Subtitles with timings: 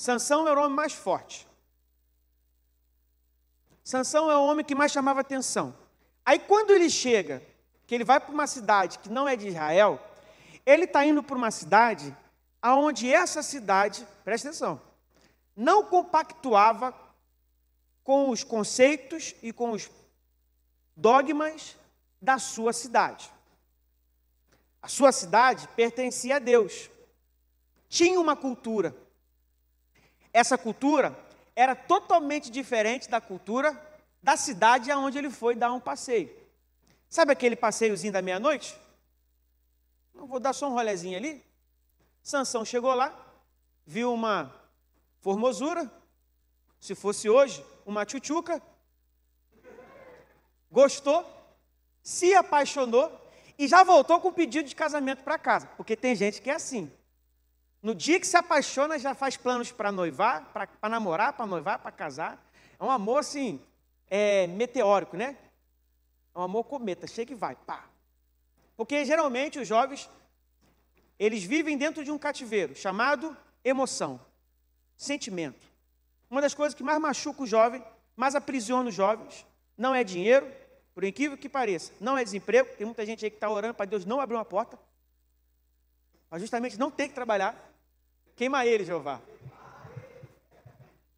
[0.00, 1.46] Sansão era o homem mais forte.
[3.84, 5.76] Sansão é o homem que mais chamava atenção.
[6.24, 7.42] Aí quando ele chega,
[7.86, 10.00] que ele vai para uma cidade que não é de Israel,
[10.64, 12.16] ele está indo para uma cidade
[12.62, 14.80] aonde essa cidade, presta atenção,
[15.54, 16.94] não compactuava
[18.02, 19.90] com os conceitos e com os
[20.96, 21.76] dogmas
[22.22, 23.30] da sua cidade.
[24.80, 26.88] A sua cidade pertencia a Deus.
[27.86, 28.96] Tinha uma cultura.
[30.32, 31.16] Essa cultura
[31.54, 33.78] era totalmente diferente da cultura
[34.22, 36.30] da cidade aonde ele foi dar um passeio.
[37.08, 38.76] Sabe aquele passeiozinho da meia-noite?
[40.14, 41.44] Não vou dar só um rolezinho ali.
[42.22, 43.14] Sansão chegou lá,
[43.86, 44.54] viu uma
[45.20, 45.90] formosura,
[46.78, 48.62] se fosse hoje, uma tchutchuca,
[50.70, 51.26] gostou,
[52.02, 53.10] se apaixonou
[53.58, 56.90] e já voltou com pedido de casamento para casa, porque tem gente que é assim.
[57.82, 61.90] No dia que se apaixona, já faz planos para noivar, para namorar, para noivar, para
[61.90, 62.38] casar.
[62.78, 63.60] É um amor assim,
[64.08, 65.36] é, meteórico, né?
[66.34, 67.84] É um amor cometa, chega e vai, pá.
[68.76, 70.10] Porque geralmente os jovens,
[71.18, 74.20] eles vivem dentro de um cativeiro chamado emoção,
[74.96, 75.66] sentimento.
[76.30, 77.84] Uma das coisas que mais machuca o jovem,
[78.14, 80.50] mais aprisiona os jovens, não é dinheiro,
[80.94, 82.68] por incrível que pareça, não é desemprego.
[82.76, 84.78] Tem muita gente aí que está orando para Deus não abrir uma porta,
[86.28, 87.69] para justamente não ter que trabalhar.
[88.40, 89.20] Queima ele, Jeová.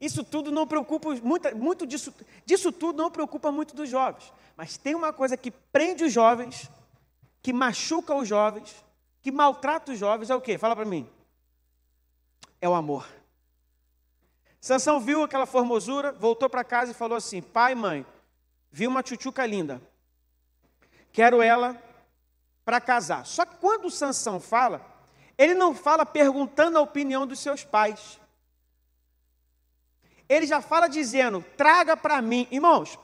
[0.00, 2.12] Isso tudo não preocupa, muito, muito disso,
[2.44, 4.32] disso tudo não preocupa muito dos jovens.
[4.56, 6.68] Mas tem uma coisa que prende os jovens,
[7.40, 8.74] que machuca os jovens,
[9.20, 10.58] que maltrata os jovens, é o quê?
[10.58, 11.08] Fala para mim.
[12.60, 13.06] É o amor.
[14.60, 18.04] Sansão viu aquela formosura, voltou para casa e falou assim: Pai, mãe,
[18.68, 19.80] vi uma tchutchuca linda.
[21.12, 21.80] Quero ela
[22.64, 23.24] para casar.
[23.26, 24.91] Só que quando Sansão fala,
[25.42, 28.20] ele não fala perguntando a opinião dos seus pais.
[30.28, 32.46] Ele já fala dizendo: traga para mim.
[32.48, 32.96] Irmãos,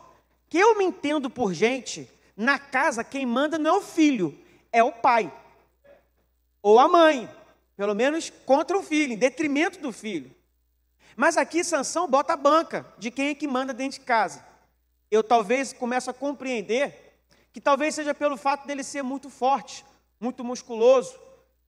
[0.48, 4.38] que eu me entendo por gente, na casa quem manda não é o filho,
[4.70, 5.32] é o pai.
[6.62, 7.28] Ou a mãe.
[7.76, 10.32] Pelo menos contra o filho, em detrimento do filho.
[11.16, 14.44] Mas aqui Sansão bota a banca de quem é que manda dentro de casa.
[15.10, 17.18] Eu talvez começo a compreender
[17.52, 19.84] que talvez seja pelo fato dele ser muito forte,
[20.20, 21.18] muito musculoso,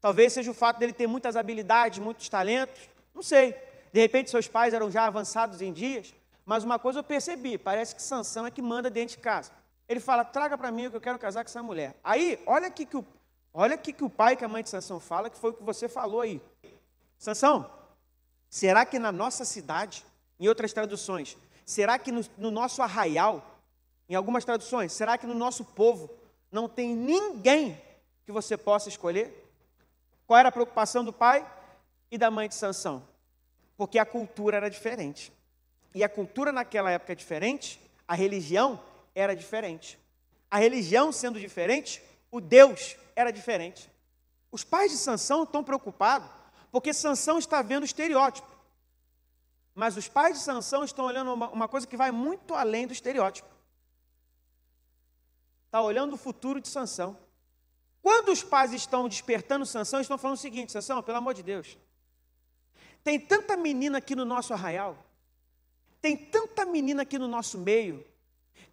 [0.00, 3.55] talvez seja o fato dele ter muitas habilidades, muitos talentos, não sei.
[3.93, 7.94] De repente seus pais eram já avançados em dias, mas uma coisa eu percebi, parece
[7.94, 9.50] que Sansão é que manda dentro de casa.
[9.89, 11.94] Ele fala: "Traga para mim que eu quero casar com essa mulher".
[12.03, 13.05] Aí, olha aqui que o
[13.53, 15.62] olha aqui que o pai que a mãe de Sansão fala, que foi o que
[15.62, 16.41] você falou aí.
[17.19, 17.69] Sansão,
[18.50, 20.05] Será que na nossa cidade,
[20.39, 23.60] em outras traduções, será que no, no nosso arraial,
[24.09, 26.10] em algumas traduções, será que no nosso povo
[26.50, 27.81] não tem ninguém
[28.27, 29.40] que você possa escolher?
[30.30, 31.44] Qual era a preocupação do pai
[32.08, 33.02] e da mãe de Sansão?
[33.76, 35.32] Porque a cultura era diferente.
[35.92, 38.80] E a cultura naquela época é diferente, a religião
[39.12, 39.98] era diferente.
[40.48, 43.91] A religião sendo diferente, o Deus era diferente.
[44.52, 46.30] Os pais de Sansão estão preocupados
[46.70, 48.56] porque Sansão está vendo estereótipo.
[49.74, 52.92] Mas os pais de Sansão estão olhando uma, uma coisa que vai muito além do
[52.92, 53.48] estereótipo.
[55.66, 57.18] Está olhando o futuro de Sansão.
[58.03, 61.77] Quando os pais estão despertando Sansão, estão falando o seguinte, Sansão, pelo amor de Deus.
[63.05, 64.97] Tem tanta menina aqui no nosso arraial.
[66.00, 68.06] Tem tanta menina aqui no nosso meio.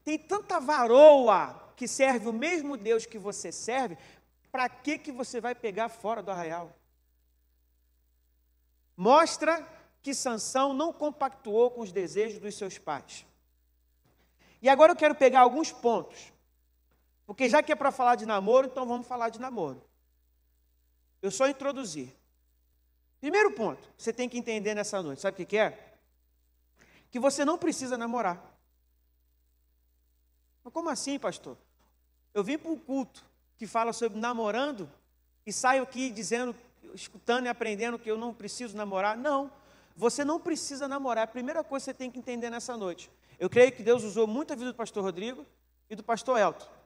[0.03, 3.97] Tem tanta varoa que serve o mesmo Deus que você serve.
[4.51, 6.73] Para que, que você vai pegar fora do arraial?
[8.97, 9.65] mostra
[10.01, 13.23] que Sansão não compactuou com os desejos dos seus pais.
[14.59, 16.33] E agora eu quero pegar alguns pontos.
[17.27, 19.83] Porque já que é para falar de namoro, então vamos falar de namoro.
[21.21, 22.15] Eu só introduzir.
[23.19, 25.95] Primeiro ponto, você tem que entender nessa noite, sabe o que é?
[27.11, 28.41] Que você não precisa namorar.
[30.63, 31.57] Mas como assim, pastor?
[32.33, 33.23] Eu vim para um culto
[33.57, 34.89] que fala sobre namorando
[35.45, 36.55] e saio aqui dizendo
[36.93, 39.17] escutando e aprendendo que eu não preciso namorar.
[39.17, 39.51] Não,
[39.95, 41.25] você não precisa namorar.
[41.25, 43.11] A primeira coisa que você tem que entender nessa noite.
[43.39, 45.45] Eu creio que Deus usou muito a vida do pastor Rodrigo
[45.89, 46.76] e do pastor Elton.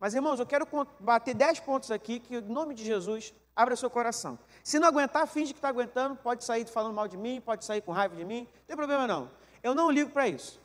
[0.00, 0.66] Mas, irmãos, eu quero
[0.98, 4.38] bater dez pontos aqui que, em nome de Jesus, abra seu coração.
[4.64, 7.82] Se não aguentar, finge que está aguentando, pode sair falando mal de mim, pode sair
[7.82, 9.30] com raiva de mim, não tem problema não.
[9.62, 10.58] Eu não ligo para isso.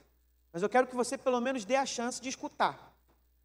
[0.53, 2.93] Mas eu quero que você, pelo menos, dê a chance de escutar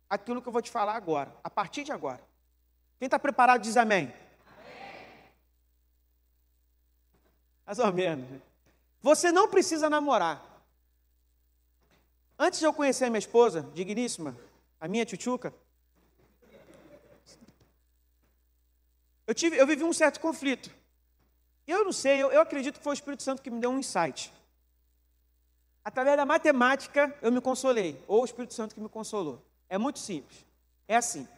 [0.09, 2.21] aquilo que eu vou te falar agora, a partir de agora.
[3.01, 4.15] Quem está preparado diz amém.
[7.67, 8.41] Mais ou menos.
[9.03, 10.41] Você não precisa namorar.
[12.39, 14.37] Antes de eu conhecer a minha esposa, digníssima,
[14.81, 15.53] a minha tchutchuca,
[19.31, 20.73] eu, tive, eu vivi um certo conflito.
[21.65, 23.79] Eu não sei, eu, eu acredito que foi o Espírito Santo que me deu um
[23.79, 24.33] insight.
[25.85, 29.41] Através da matemática eu me consolei, ou o Espírito Santo que me consolou.
[29.69, 30.45] É muito simples.
[30.89, 31.29] É assim.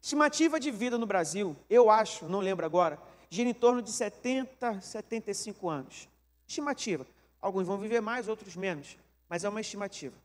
[0.00, 4.80] Estimativa de vida no Brasil, eu acho, não lembro agora, gira em torno de 70,
[4.80, 6.08] 75 anos.
[6.48, 7.06] Estimativa.
[7.38, 8.96] Alguns vão viver mais, outros menos,
[9.28, 10.16] mas é uma estimativa.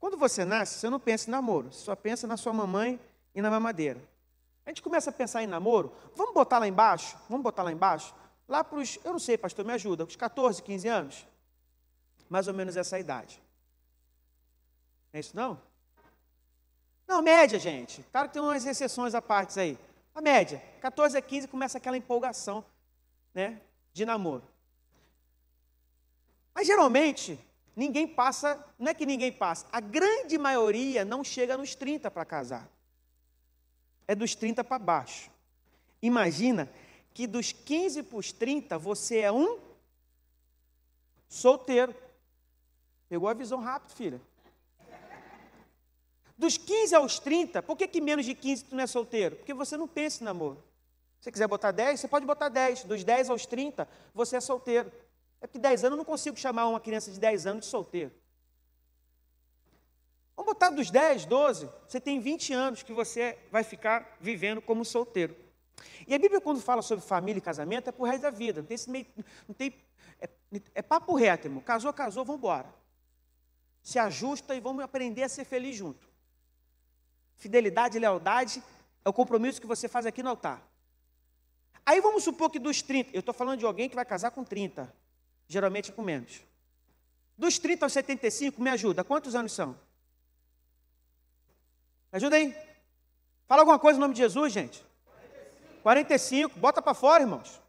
[0.00, 2.98] Quando você nasce, você não pensa em namoro, você só pensa na sua mamãe
[3.32, 4.09] e na mamadeira.
[4.70, 8.14] A gente começa a pensar em namoro, vamos botar lá embaixo, vamos botar lá embaixo,
[8.46, 11.26] lá para os, eu não sei, pastor, me ajuda, os 14, 15 anos?
[12.28, 13.42] Mais ou menos essa idade.
[15.12, 15.60] É isso não?
[17.04, 18.06] Não, média, gente.
[18.12, 19.76] Claro que tem umas exceções à parte aí.
[20.14, 22.64] A média, 14 a 15 começa aquela empolgação,
[23.34, 23.60] né,
[23.92, 24.44] de namoro.
[26.54, 27.36] Mas geralmente,
[27.74, 32.24] ninguém passa, não é que ninguém passa, a grande maioria não chega nos 30 para
[32.24, 32.68] casar.
[34.10, 35.30] É dos 30 para baixo.
[36.02, 36.68] Imagina
[37.14, 39.56] que dos 15 para os 30 você é um
[41.28, 41.94] solteiro.
[43.08, 44.20] Pegou a visão rápido, filha.
[46.36, 49.36] Dos 15 aos 30, por que, que menos de 15 tu não é solteiro?
[49.36, 50.60] Porque você não pensa em namoro.
[51.20, 52.82] Se você quiser botar 10, você pode botar 10.
[52.82, 54.90] Dos 10 aos 30, você é solteiro.
[55.40, 58.10] É porque 10 anos eu não consigo chamar uma criança de 10 anos de solteiro.
[60.40, 64.86] Vamos botar dos 10, 12, você tem 20 anos que você vai ficar vivendo como
[64.86, 65.36] solteiro.
[66.06, 68.62] E a Bíblia, quando fala sobre família e casamento, é por resto da vida.
[68.62, 69.06] Não tem, esse meio,
[69.46, 69.74] não tem
[70.18, 70.30] é,
[70.76, 71.62] é papo reto, irmão.
[71.62, 72.74] Casou, casou, vamos embora.
[73.82, 76.08] Se ajusta e vamos aprender a ser feliz junto.
[77.36, 78.62] Fidelidade e lealdade
[79.04, 80.66] é o compromisso que você faz aqui no altar.
[81.84, 84.42] Aí vamos supor que dos 30, eu estou falando de alguém que vai casar com
[84.42, 84.90] 30,
[85.46, 86.40] geralmente com menos.
[87.36, 89.76] Dos 30 aos 75, me ajuda, quantos anos são?
[92.12, 92.54] Ajuda aí.
[93.46, 94.84] Fala alguma coisa em nome de Jesus, gente.
[95.82, 96.58] 45, 45.
[96.58, 97.60] bota para fora, irmãos.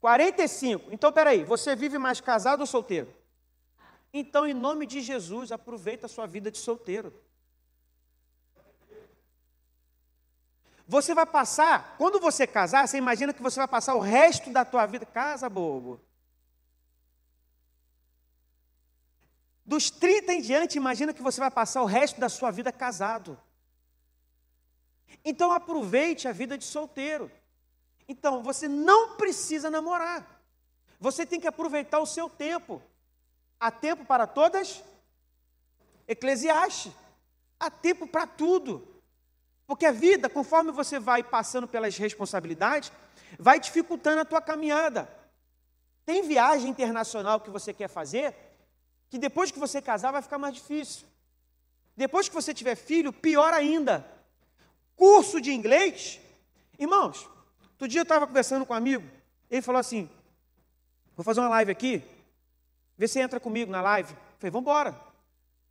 [0.00, 0.92] 45.
[0.92, 3.12] Então, peraí, você vive mais casado ou solteiro?
[4.12, 7.14] Então, em nome de Jesus, aproveita a sua vida de solteiro.
[10.86, 14.64] Você vai passar, quando você casar, você imagina que você vai passar o resto da
[14.64, 15.06] tua vida.
[15.06, 16.00] Casa, bobo.
[19.64, 23.38] Dos 30 em diante, imagina que você vai passar o resto da sua vida casado.
[25.24, 27.30] Então aproveite a vida de solteiro.
[28.08, 30.26] Então você não precisa namorar.
[30.98, 32.82] Você tem que aproveitar o seu tempo.
[33.58, 34.82] Há tempo para todas?
[36.08, 36.92] Eclesiastes.
[37.58, 38.86] Há tempo para tudo.
[39.66, 42.92] Porque a vida, conforme você vai passando pelas responsabilidades,
[43.38, 45.08] vai dificultando a tua caminhada.
[46.04, 48.34] Tem viagem internacional que você quer fazer,
[49.12, 51.06] que depois que você casar vai ficar mais difícil.
[51.94, 54.02] Depois que você tiver filho, pior ainda.
[54.96, 56.18] Curso de inglês.
[56.78, 57.28] Irmãos,
[57.72, 59.06] outro dia eu estava conversando com um amigo,
[59.50, 60.08] ele falou assim:
[61.14, 62.02] vou fazer uma live aqui,
[62.96, 64.14] vê se entra comigo na live.
[64.14, 64.98] Eu falei, vamos embora.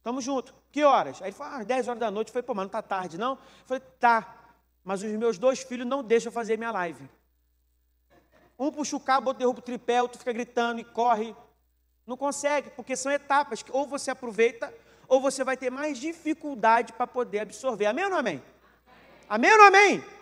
[0.03, 0.53] Tamo junto.
[0.71, 1.19] Que horas?
[1.19, 2.27] Aí ele falou, ah, 10 horas da noite.
[2.27, 3.31] Eu falei, pô, mas não tá tarde, não?
[3.31, 4.35] Eu falei, tá.
[4.83, 7.09] Mas os meus dois filhos não deixam fazer minha live.
[8.59, 11.35] Um puxa o cabo, outro derruba o tripé, outro fica gritando e corre.
[12.05, 14.73] Não consegue, porque são etapas que ou você aproveita,
[15.07, 17.85] ou você vai ter mais dificuldade para poder absorver.
[17.85, 18.41] Amém ou não amém?
[19.29, 19.93] Amém, amém ou amém?
[19.95, 20.21] amém?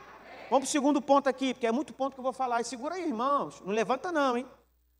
[0.49, 2.59] Vamos para o segundo ponto aqui, porque é muito ponto que eu vou falar.
[2.61, 3.61] E segura aí, irmãos.
[3.61, 4.45] Não levanta não, hein?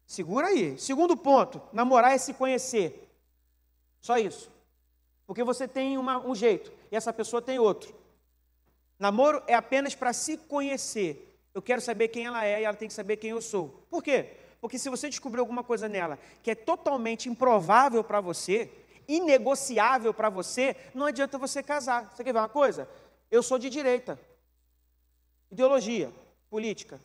[0.06, 0.78] Segura aí.
[0.78, 3.10] Segundo ponto, namorar é se conhecer.
[4.00, 4.52] Só isso.
[5.26, 7.94] Porque você tem uma, um jeito e essa pessoa tem outro.
[8.98, 11.40] Namoro é apenas para se conhecer.
[11.54, 13.86] Eu quero saber quem ela é e ela tem que saber quem eu sou.
[13.90, 14.36] Por quê?
[14.62, 18.72] Porque se você descobrir alguma coisa nela que é totalmente improvável para você,
[19.08, 22.12] inegociável para você, não adianta você casar.
[22.14, 22.88] Você quer ver uma coisa?
[23.32, 24.20] Eu sou de direita.
[25.52, 26.12] Ideologia,
[26.50, 27.00] política.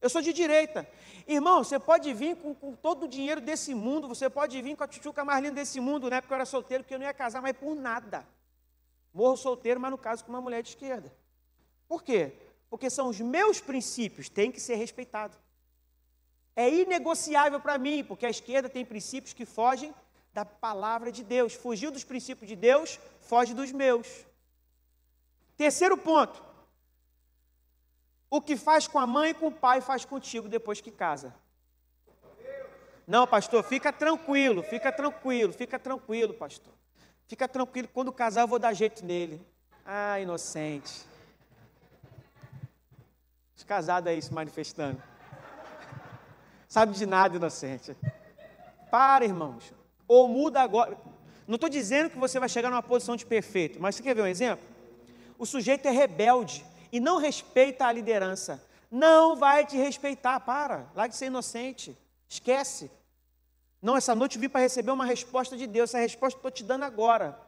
[0.00, 0.88] Eu sou de direita.
[1.26, 4.82] Irmão, você pode vir com, com, todo o dinheiro desse mundo, você pode vir com
[4.82, 7.14] a tchutchuca mais linda desse mundo, na época eu era solteiro, porque eu não ia
[7.14, 8.26] casar mais por nada.
[9.14, 11.12] Morro solteiro, mas no caso com uma mulher de esquerda.
[11.86, 12.32] Por quê?
[12.68, 15.36] Porque são os meus princípios, tem que ser respeitado.
[16.54, 19.94] É inegociável para mim, porque a esquerda tem princípios que fogem
[20.32, 21.54] da palavra de Deus.
[21.54, 24.26] Fugiu dos princípios de Deus, foge dos meus.
[25.56, 26.42] Terceiro ponto.
[28.28, 31.34] O que faz com a mãe e com o pai faz contigo depois que casa.
[33.06, 36.72] Não, pastor, fica tranquilo, fica tranquilo, fica tranquilo, pastor.
[37.26, 39.44] Fica tranquilo, quando casar eu vou dar jeito nele.
[39.84, 41.04] Ah, inocente.
[43.56, 45.02] Os casados aí se manifestando.
[46.72, 47.94] Sabe de nada, inocente.
[48.90, 49.74] Para, irmãos.
[50.08, 50.96] Ou muda agora.
[51.46, 54.22] Não estou dizendo que você vai chegar numa posição de perfeito, mas você quer ver
[54.22, 54.66] um exemplo?
[55.38, 58.58] O sujeito é rebelde e não respeita a liderança.
[58.90, 60.40] não vai te respeitar.
[60.40, 61.94] Para, lá de ser inocente.
[62.26, 62.90] Esquece.
[63.82, 65.90] Não, essa noite eu vim para receber uma resposta de Deus.
[65.90, 67.38] Essa resposta estou te dando agora,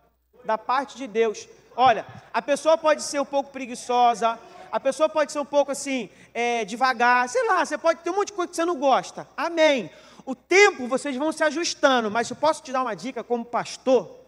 [0.45, 1.49] da parte de Deus.
[1.75, 4.39] Olha, a pessoa pode ser um pouco preguiçosa,
[4.75, 8.17] a pessoa pode ser um pouco assim, é, devagar, sei lá, você pode ter um
[8.17, 9.29] monte de coisa que você não gosta.
[9.37, 9.89] Amém.
[10.27, 14.19] O tempo vocês vão se ajustando, mas eu posso te dar uma dica como pastor.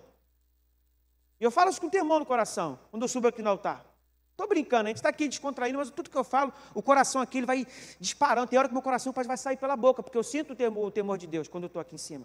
[1.41, 3.85] E eu falo isso com temor no coração, quando eu subo aqui no altar.
[4.31, 7.39] Estou brincando, a gente está aqui descontraindo, mas tudo que eu falo, o coração aqui
[7.39, 7.67] ele vai
[7.99, 8.47] disparando.
[8.47, 10.91] Tem hora que meu coração vai sair pela boca, porque eu sinto o temor, o
[10.93, 12.25] temor de Deus quando eu estou aqui em cima.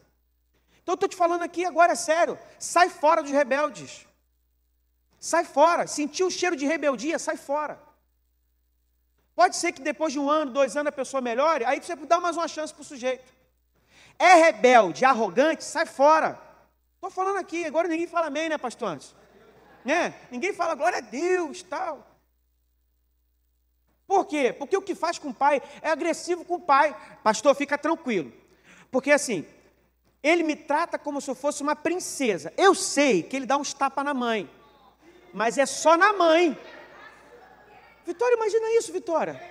[0.83, 2.37] Então eu estou te falando aqui agora, é sério.
[2.59, 4.05] Sai fora dos rebeldes.
[5.19, 5.87] Sai fora.
[5.87, 7.89] Sentiu o cheiro de rebeldia, sai fora.
[9.41, 12.19] Pode ser que depois de um ano, dois anos, a pessoa melhore, aí você dá
[12.19, 13.33] mais uma chance para o sujeito.
[14.19, 16.39] É rebelde, arrogante, sai fora.
[16.93, 19.15] Estou falando aqui, agora ninguém fala amém, né, pastor Anderson?
[19.83, 20.13] Né?
[20.29, 22.05] Ninguém fala glória a Deus, tal.
[24.05, 24.53] Por quê?
[24.53, 26.95] Porque o que faz com o pai é agressivo com o pai.
[27.23, 28.31] Pastor, fica tranquilo.
[28.91, 29.43] Porque assim,
[30.21, 32.53] ele me trata como se eu fosse uma princesa.
[32.55, 34.47] Eu sei que ele dá uns tapas na mãe,
[35.33, 36.55] mas é só na mãe.
[38.11, 39.41] Vitória, imagina isso, Vitória.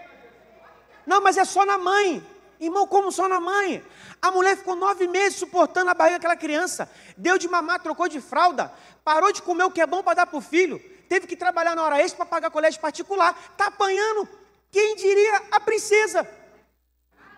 [1.06, 2.22] Não, mas é só na mãe.
[2.60, 3.82] Irmão, como só na mãe?
[4.20, 6.90] A mulher ficou nove meses suportando a barriga daquela criança.
[7.16, 8.70] Deu de mamar, trocou de fralda.
[9.02, 10.78] Parou de comer o que é bom para dar para o filho.
[11.08, 13.34] Teve que trabalhar na hora extra para pagar colégio particular.
[13.50, 14.28] Está apanhando,
[14.70, 16.28] quem diria, a princesa.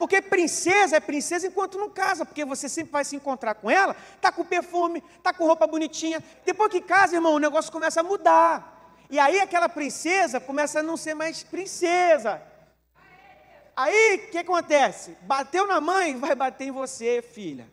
[0.01, 3.95] Porque princesa é princesa enquanto não casa, porque você sempre vai se encontrar com ela,
[4.21, 6.21] tá com perfume, tá com roupa bonitinha.
[6.45, 8.72] Depois que casa, irmão, o negócio começa a mudar.
[9.13, 12.41] E aí aquela princesa começa a não ser mais princesa.
[13.77, 15.19] Aí, o que acontece?
[15.21, 17.71] Bateu na mãe, vai bater em você, filha.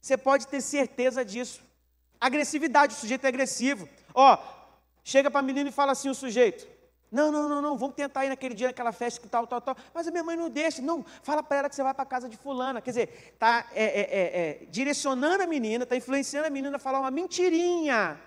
[0.00, 1.60] Você pode ter certeza disso.
[2.18, 3.86] Agressividade, o sujeito é agressivo.
[4.14, 4.38] Ó,
[5.04, 6.66] chega para a menina e fala assim o sujeito.
[7.12, 9.76] Não, não, não, não, vamos tentar ir naquele dia, naquela festa que tal, tal, tal.
[9.92, 10.80] Mas a minha mãe não deixa.
[10.80, 12.80] Não, fala para ela que você vai para casa de fulana.
[12.80, 16.80] Quer dizer, está é, é, é, é, direcionando a menina, está influenciando a menina a
[16.80, 18.18] falar uma mentirinha.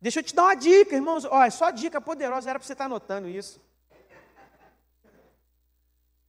[0.00, 1.24] Deixa eu te dar uma dica, irmãos.
[1.24, 3.60] Ó, é só dica poderosa, era para você estar tá anotando isso.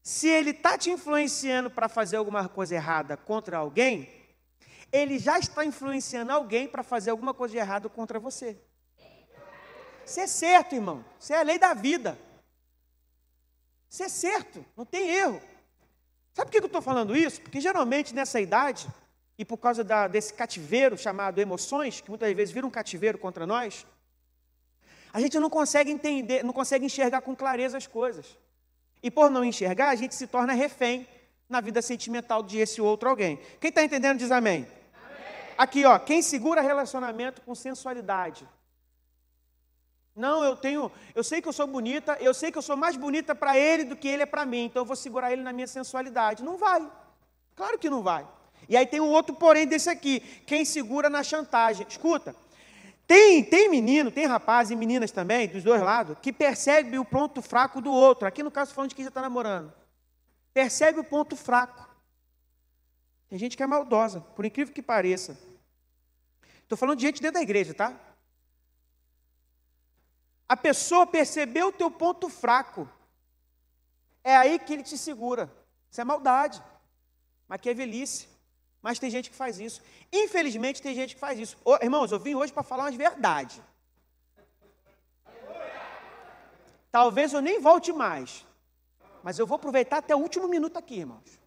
[0.03, 4.09] Se ele está te influenciando para fazer alguma coisa errada contra alguém,
[4.91, 8.57] ele já está influenciando alguém para fazer alguma coisa de errado contra você.
[10.05, 11.05] Isso é certo, irmão.
[11.19, 12.19] Isso é a lei da vida.
[13.89, 15.41] Isso é certo, não tem erro.
[16.33, 17.41] Sabe por que eu estou falando isso?
[17.41, 18.87] Porque geralmente nessa idade,
[19.41, 23.48] e por causa da, desse cativeiro chamado emoções, que muitas vezes vira um cativeiro contra
[23.48, 23.88] nós,
[25.12, 28.38] a gente não consegue entender, não consegue enxergar com clareza as coisas.
[29.01, 31.07] E por não enxergar, a gente se torna refém
[31.50, 33.39] na vida sentimental de esse outro alguém.
[33.60, 34.67] Quem está entendendo diz amém.
[34.93, 35.27] amém.
[35.57, 38.48] Aqui, ó, quem segura relacionamento com sensualidade.
[40.15, 42.95] Não, eu tenho, eu sei que eu sou bonita, eu sei que eu sou mais
[42.95, 45.51] bonita para ele do que ele é para mim, então eu vou segurar ele na
[45.51, 46.43] minha sensualidade.
[46.43, 46.88] Não vai.
[47.55, 48.24] Claro que não vai.
[48.71, 51.85] E aí tem um outro porém desse aqui, quem segura na chantagem.
[51.89, 52.33] Escuta,
[53.05, 57.41] tem, tem menino, tem rapaz e meninas também, dos dois lados, que percebe o ponto
[57.41, 58.25] fraco do outro.
[58.25, 59.73] Aqui no caso falando de quem já está namorando.
[60.53, 61.85] Percebe o ponto fraco.
[63.27, 65.37] Tem gente que é maldosa, por incrível que pareça.
[66.63, 67.93] Estou falando de gente dentro da igreja, tá?
[70.47, 72.89] A pessoa percebeu o teu ponto fraco.
[74.23, 75.51] É aí que ele te segura.
[75.91, 76.63] Isso é maldade.
[77.49, 78.30] Mas que é velhice.
[78.81, 79.81] Mas tem gente que faz isso.
[80.11, 81.57] Infelizmente, tem gente que faz isso.
[81.63, 83.61] Ô, irmãos, eu vim hoje para falar uma verdade.
[86.91, 88.45] Talvez eu nem volte mais.
[89.23, 91.39] Mas eu vou aproveitar até o último minuto aqui, irmãos.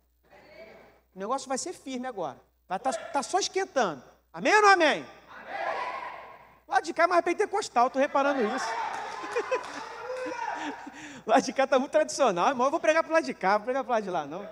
[1.15, 2.41] O negócio vai ser firme agora.
[2.69, 4.03] Vai estar tá, tá só esquentando.
[4.33, 4.89] Amém ou não amém?
[4.89, 5.05] amém.
[6.67, 8.67] Lá de cá é mais pentecostal, estou reparando isso.
[11.27, 12.49] lá de cá está muito tradicional.
[12.49, 14.49] Irmão, eu vou pregar para lá de cá, vou pregar para lá de lá, não.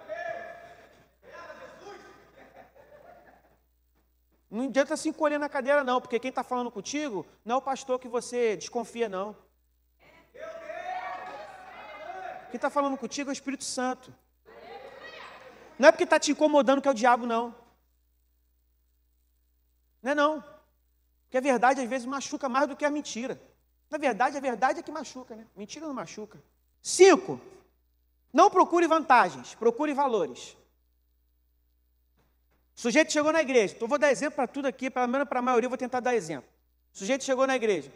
[4.53, 7.63] Não adianta se encolher na cadeira, não, porque quem está falando contigo não é o
[7.63, 9.35] pastor que você desconfia, não.
[12.51, 14.15] Quem está falando contigo é o Espírito Santo.
[15.79, 17.55] Não é porque está te incomodando que é o diabo, não.
[20.03, 20.45] Não é não.
[21.25, 23.41] Porque a verdade às vezes machuca mais do que a mentira.
[23.89, 25.47] Na verdade, a verdade é que machuca, né?
[25.57, 26.39] Mentira não machuca.
[26.83, 27.41] Cinco.
[28.31, 30.59] Não procure vantagens, procure valores.
[32.77, 33.75] O sujeito chegou na igreja.
[33.75, 36.01] Então, vou dar exemplo para tudo aqui, pelo menos para a maioria, eu vou tentar
[36.01, 36.49] dar exemplo.
[36.93, 37.93] O sujeito chegou na igreja.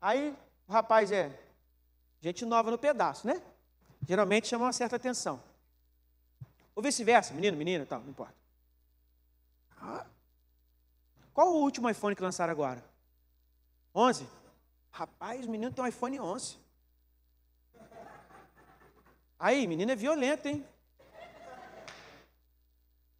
[0.00, 1.30] Aí, o rapaz é
[2.20, 3.40] gente nova no pedaço, né?
[4.06, 5.42] Geralmente chama uma certa atenção.
[6.74, 8.34] Ou vice-versa, menino, menina, tal, não importa.
[9.80, 10.06] Ah,
[11.32, 12.82] qual o último iPhone que lançaram agora?
[13.94, 14.26] 11?
[14.90, 16.58] Rapaz, o menino tem um iPhone 11.
[19.38, 20.66] Aí, menina é violenta, hein?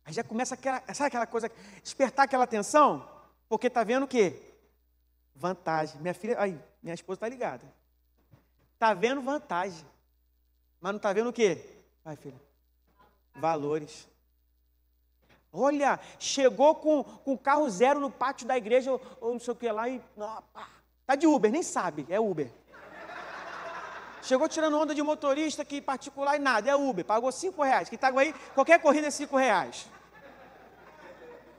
[0.04, 1.50] Aí já começa aquela, sabe aquela coisa,
[1.82, 3.08] despertar aquela atenção,
[3.48, 4.38] porque tá vendo o quê?
[5.34, 6.00] Vantagem.
[6.00, 7.64] Minha filha, aí, minha esposa tá ligada.
[8.78, 9.86] Tá vendo vantagem.
[10.80, 11.64] Mas não tá vendo o quê?
[12.04, 12.40] Vai, filha.
[13.34, 14.06] Valores.
[15.50, 19.56] Olha, chegou com, com carro zero no pátio da igreja, ou, ou não sei o
[19.56, 20.00] que lá, e.
[20.52, 20.68] Pá,
[21.06, 22.50] tá de Uber, nem sabe, é Uber.
[24.24, 27.90] Chegou tirando onda de motorista que particular e nada, é Uber, pagou cinco reais.
[27.90, 29.86] Que aí, qualquer corrida é cinco reais.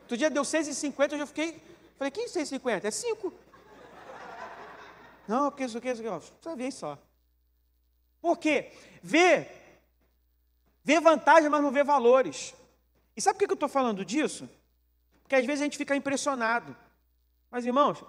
[0.02, 1.62] Outro dia deu 6,50, eu já fiquei.
[1.98, 2.86] Falei, que 6,50?
[2.86, 3.34] É 5.
[5.28, 6.56] Não, porque isso aqui, isso aqui, ó.
[6.56, 6.98] ver só.
[8.20, 8.72] Por quê?
[9.02, 9.48] Vê,
[10.84, 12.56] vê vantagem, mas não vê valores.
[13.16, 14.50] E sabe por que eu estou falando disso?
[15.22, 16.76] Porque às vezes a gente fica impressionado.
[17.52, 18.04] Mas, irmãos,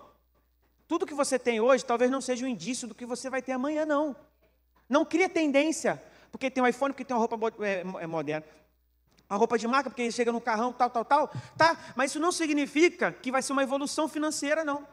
[0.89, 3.53] tudo que você tem hoje talvez não seja um indício do que você vai ter
[3.53, 4.17] amanhã, não.
[4.89, 6.03] Não cria tendência.
[6.31, 8.45] Porque tem um iPhone, porque tem uma roupa é, é moderna
[9.29, 11.77] a roupa de marca, porque chega no carrão, tal, tal, tal, tá?
[11.97, 14.87] Mas isso não significa que vai ser uma evolução financeira, não.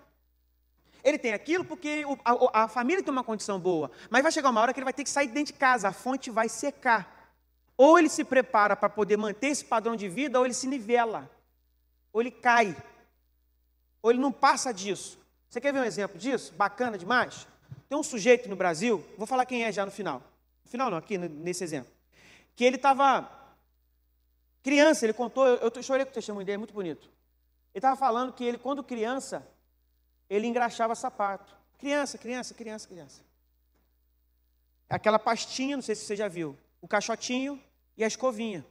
[1.03, 4.61] Ele tem aquilo porque a, a, família tem uma condição boa, mas vai chegar uma
[4.61, 7.31] hora que ele vai ter que sair de dentro de casa, a fonte vai secar.
[7.77, 11.29] Ou ele se prepara para poder manter esse padrão de vida, ou ele se nivela,
[12.11, 12.75] ou ele cai,
[14.01, 15.19] ou ele não passa disso.
[15.49, 16.53] Você quer ver um exemplo disso?
[16.53, 17.47] Bacana demais?
[17.93, 20.19] Tem um sujeito no Brasil, vou falar quem é já no final.
[20.65, 21.93] No final não, aqui nesse exemplo.
[22.55, 23.29] Que ele estava
[24.63, 27.03] Criança, ele contou, eu, eu chorei com o testemunho dele, muito bonito.
[27.71, 29.47] Ele estava falando que ele, quando criança,
[30.27, 31.55] ele engraxava sapato.
[31.77, 33.21] Criança, criança, criança, criança.
[34.89, 37.61] Aquela pastinha, não sei se você já viu, o caixotinho
[37.95, 38.65] e a escovinha.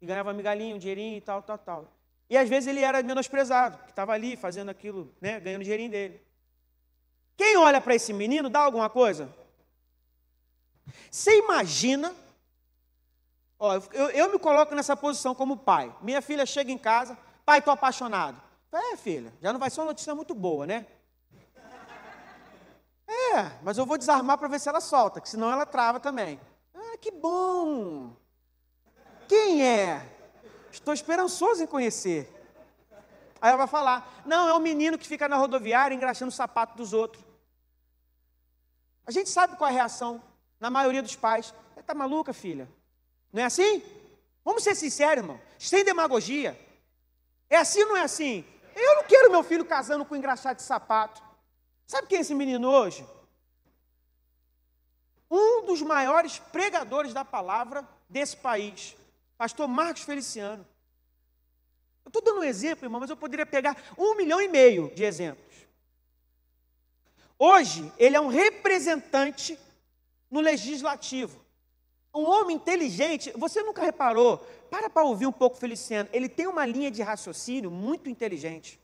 [0.00, 1.92] E ganhava migalhinho, um dinheirinho e tal, tal, tal.
[2.28, 5.90] E às vezes ele era menosprezado, que estava ali fazendo aquilo, né, ganhando o dinheirinho
[5.90, 6.29] dele.
[7.40, 9.34] Quem olha para esse menino dá alguma coisa?
[11.10, 12.14] Você imagina
[13.58, 15.94] Ó, eu, eu me coloco nessa posição como pai.
[16.02, 18.38] Minha filha chega em casa, pai, estou apaixonado.
[18.70, 20.86] É, filha, já não vai ser uma notícia muito boa, né?
[23.08, 26.38] É, mas eu vou desarmar para ver se ela solta, que senão ela trava também.
[26.74, 28.14] Ah, que bom!
[29.26, 30.06] Quem é?
[30.70, 32.30] Estou esperançoso em conhecer.
[33.40, 36.76] Aí ela vai falar: não, é um menino que fica na rodoviária engraxando o sapato
[36.76, 37.29] dos outros.
[39.10, 40.22] A gente sabe qual é a reação,
[40.60, 41.52] na maioria dos pais.
[41.76, 42.70] Está maluca, filha?
[43.32, 43.82] Não é assim?
[44.44, 45.40] Vamos ser sinceros, irmão.
[45.58, 46.56] Sem demagogia.
[47.48, 48.44] É assim ou não é assim?
[48.72, 51.20] Eu não quero meu filho casando com engraxado de sapato.
[51.88, 53.04] Sabe quem é esse menino hoje?
[55.28, 58.96] Um dos maiores pregadores da palavra desse país,
[59.36, 60.64] pastor Marcos Feliciano.
[62.04, 65.02] Eu estou dando um exemplo, irmão, mas eu poderia pegar um milhão e meio de
[65.02, 65.49] exemplos.
[67.42, 69.58] Hoje, ele é um representante
[70.30, 71.40] no legislativo.
[72.14, 74.36] Um homem inteligente, você nunca reparou?
[74.70, 76.06] Para para ouvir um pouco Feliciano.
[76.12, 78.78] Ele tem uma linha de raciocínio muito inteligente.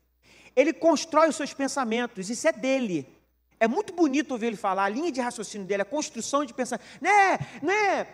[0.56, 3.06] Ele constrói os seus pensamentos, isso é dele.
[3.60, 6.86] É muito bonito ouvir ele falar, a linha de raciocínio dele, a construção de pensamento.
[6.98, 8.06] Não é, não é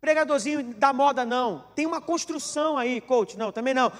[0.00, 1.64] pregadorzinho da moda, não.
[1.74, 3.36] Tem uma construção aí, coach.
[3.36, 3.90] Não, também não.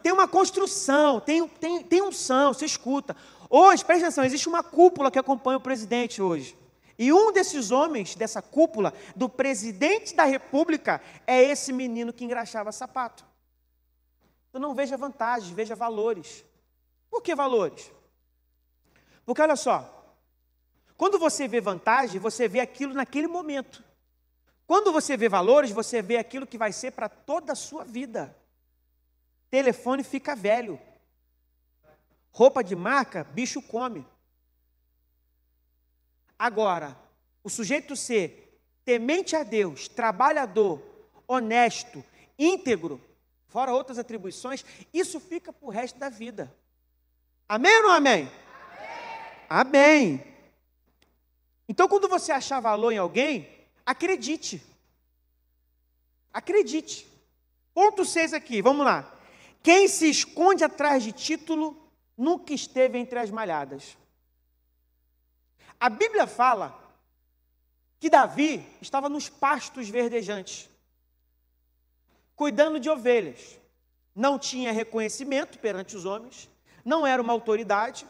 [0.00, 3.16] Tem uma construção, tem, tem, tem unção, você escuta.
[3.54, 6.56] Hoje, presta atenção, existe uma cúpula que acompanha o presidente hoje.
[6.98, 12.72] E um desses homens, dessa cúpula, do presidente da república, é esse menino que engraxava
[12.72, 13.26] sapato.
[14.48, 16.42] Então não veja vantagens, veja valores.
[17.10, 17.92] Por que valores?
[19.26, 20.02] Porque olha só,
[20.96, 23.84] quando você vê vantagem, você vê aquilo naquele momento.
[24.66, 28.34] Quando você vê valores, você vê aquilo que vai ser para toda a sua vida.
[29.50, 30.80] Telefone fica velho.
[32.32, 34.06] Roupa de marca, bicho come.
[36.38, 36.96] Agora,
[37.44, 40.82] o sujeito ser temente a Deus, trabalhador,
[41.28, 42.04] honesto,
[42.38, 43.00] íntegro,
[43.46, 46.52] fora outras atribuições, isso fica para o resto da vida.
[47.48, 48.30] Amém ou não amém?
[49.48, 50.18] Amém.
[50.18, 50.34] amém.
[51.68, 53.48] Então, quando você achar valor em alguém,
[53.84, 54.62] acredite.
[56.32, 57.06] Acredite.
[57.74, 59.18] Ponto 6 aqui, vamos lá.
[59.62, 61.81] Quem se esconde atrás de título
[62.16, 63.96] nunca esteve entre as malhadas.
[65.78, 66.78] A Bíblia fala
[67.98, 70.68] que Davi estava nos pastos verdejantes,
[72.36, 73.58] cuidando de ovelhas.
[74.14, 76.48] Não tinha reconhecimento perante os homens,
[76.84, 78.06] não era uma autoridade,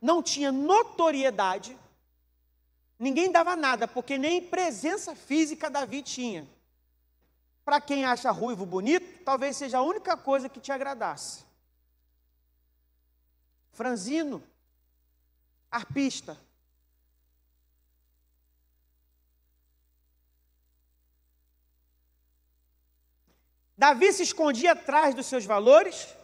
[0.00, 1.76] não tinha notoriedade,
[2.98, 6.46] ninguém dava nada, porque nem presença física Davi tinha.
[7.64, 11.45] Para quem acha ruivo bonito, talvez seja a única coisa que te agradasse
[13.76, 14.42] franzino,
[15.70, 16.36] arpista.
[23.76, 26.16] Davi se escondia atrás dos seus valores,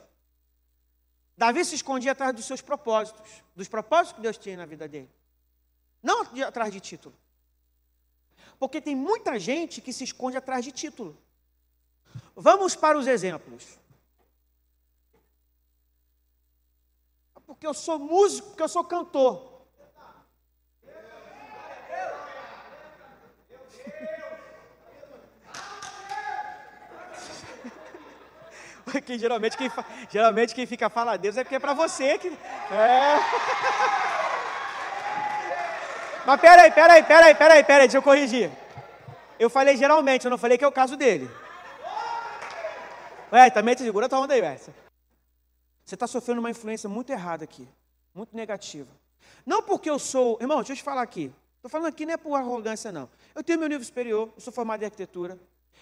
[1.37, 5.11] Davi se escondia atrás dos seus propósitos, dos propósitos que Deus tinha na vida dele,
[6.03, 7.15] não atrás de título.
[8.59, 11.19] Porque tem muita gente que se esconde atrás de título.
[12.35, 13.82] Vamos para os exemplos.
[17.63, 19.63] Porque eu sou músico, porque eu sou cantor.
[28.85, 29.71] Porque geralmente quem,
[30.11, 32.27] geralmente quem fica faladeiro é porque é para você que.
[32.27, 33.21] É.
[36.27, 38.51] Mas peraí, peraí, peraí, peraí, peraí, deixa eu corrigir.
[39.39, 41.31] Eu falei geralmente, eu não falei que é o caso dele.
[43.33, 44.83] Ué, também te segura tua onda aí, velho.
[45.85, 47.69] Você está sofrendo uma influência muito errada aqui,
[48.15, 48.91] muito negativa.
[49.45, 50.39] Não porque eu sou.
[50.41, 51.33] Irmão, deixa eu te falar aqui.
[51.57, 53.09] Estou falando aqui não é por arrogância, não.
[53.35, 55.39] Eu tenho meu nível superior, eu sou formado em arquitetura.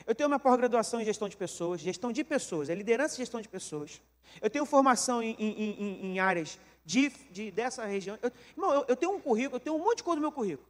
[0.07, 3.41] Eu tenho uma pós-graduação em gestão de pessoas, gestão de pessoas, é liderança e gestão
[3.41, 4.01] de pessoas.
[4.41, 8.19] Eu tenho formação em, em, em, em áreas de, de, dessa região.
[8.23, 10.33] Eu, irmão, eu, eu, tenho um currículo, eu tenho um monte de coisa no meu
[10.33, 10.69] currículo.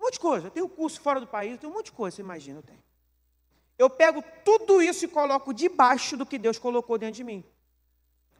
[0.00, 0.46] Um monte de coisa.
[0.46, 2.62] Eu tenho curso fora do país, eu tenho um monte de coisa, você imagina, eu
[2.62, 2.82] tenho.
[3.78, 7.44] Eu pego tudo isso e coloco debaixo do que Deus colocou dentro de mim.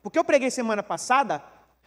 [0.03, 1.43] Porque eu preguei semana passada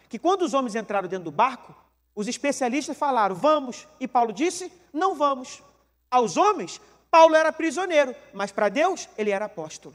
[0.08, 1.74] que quando os homens entraram dentro do barco,
[2.14, 3.88] os especialistas falaram, vamos.
[3.98, 5.62] E Paulo disse, não vamos.
[6.10, 9.94] Aos homens, Paulo era prisioneiro, mas para Deus ele era apóstolo.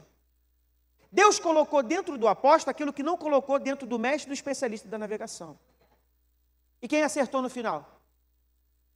[1.10, 4.98] Deus colocou dentro do apóstolo aquilo que não colocou dentro do mestre do especialista da
[4.98, 5.58] navegação.
[6.80, 8.00] E quem acertou no final?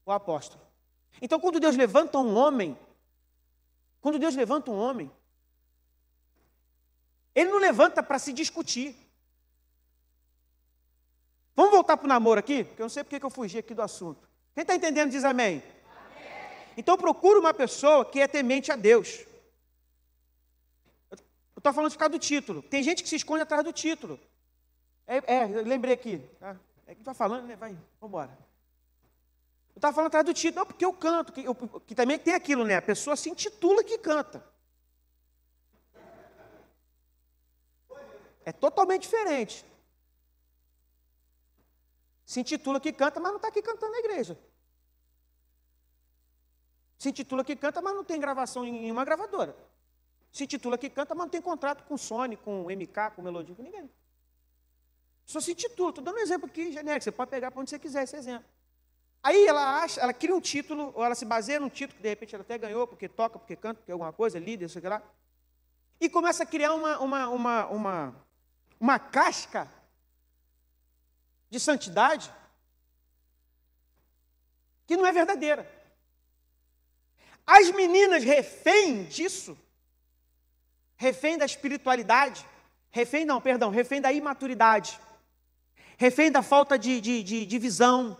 [0.07, 0.63] O apóstolo.
[1.21, 2.79] Então, quando Deus levanta um homem,
[4.01, 5.11] quando Deus levanta um homem,
[7.35, 8.97] ele não levanta para se discutir.
[11.57, 12.65] Vamos voltar para o namoro aqui?
[12.65, 14.29] Porque eu não sei porque eu fugi aqui do assunto.
[14.55, 15.63] Quem está entendendo diz amém.
[16.77, 19.25] Então procura uma pessoa que é temente a Deus.
[21.11, 22.63] Eu estou falando de ficar do título.
[22.63, 24.19] Tem gente que se esconde atrás do título.
[25.07, 26.19] É, é lembrei aqui.
[26.41, 26.57] Tá?
[26.87, 27.57] É que está falando, né?
[27.57, 28.37] Vai, vamos embora.
[29.75, 32.35] Eu estava falando atrás do título, não, porque eu canto, que, eu, que também tem
[32.35, 32.77] aquilo, né?
[32.77, 34.45] A pessoa se intitula que canta.
[38.45, 39.65] É totalmente diferente.
[42.25, 44.39] Se intitula que canta, mas não está aqui cantando na igreja.
[46.99, 49.55] Se intitula que canta, mas não tem gravação em uma gravadora.
[50.33, 53.63] Se intitula que canta, mas não tem contrato com Sony, com MK, com Melodia, com
[53.63, 53.91] ninguém.
[55.27, 55.91] Só se intitula.
[55.91, 57.05] Estou dando um exemplo aqui genérico.
[57.05, 58.47] Você pode pegar para onde você quiser esse exemplo.
[59.23, 62.09] Aí ela acha, ela cria um título, ou ela se baseia num título que de
[62.11, 65.03] repente ela até ganhou, porque toca, porque canta, porque é alguma coisa, líder, sei lá.
[65.99, 68.27] E começa a criar uma, uma, uma, uma,
[68.79, 69.71] uma casca
[71.55, 72.35] de santidade
[74.87, 75.71] que não é verdadeira.
[77.47, 79.57] As meninas refém disso,
[80.97, 82.45] refém da espiritualidade,
[82.91, 84.99] refém não, perdão, refém da imaturidade,
[85.97, 88.19] refém da falta de, de, de, de visão,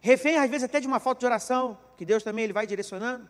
[0.00, 3.28] refém às vezes até de uma falta de oração, que Deus também ele vai direcionando,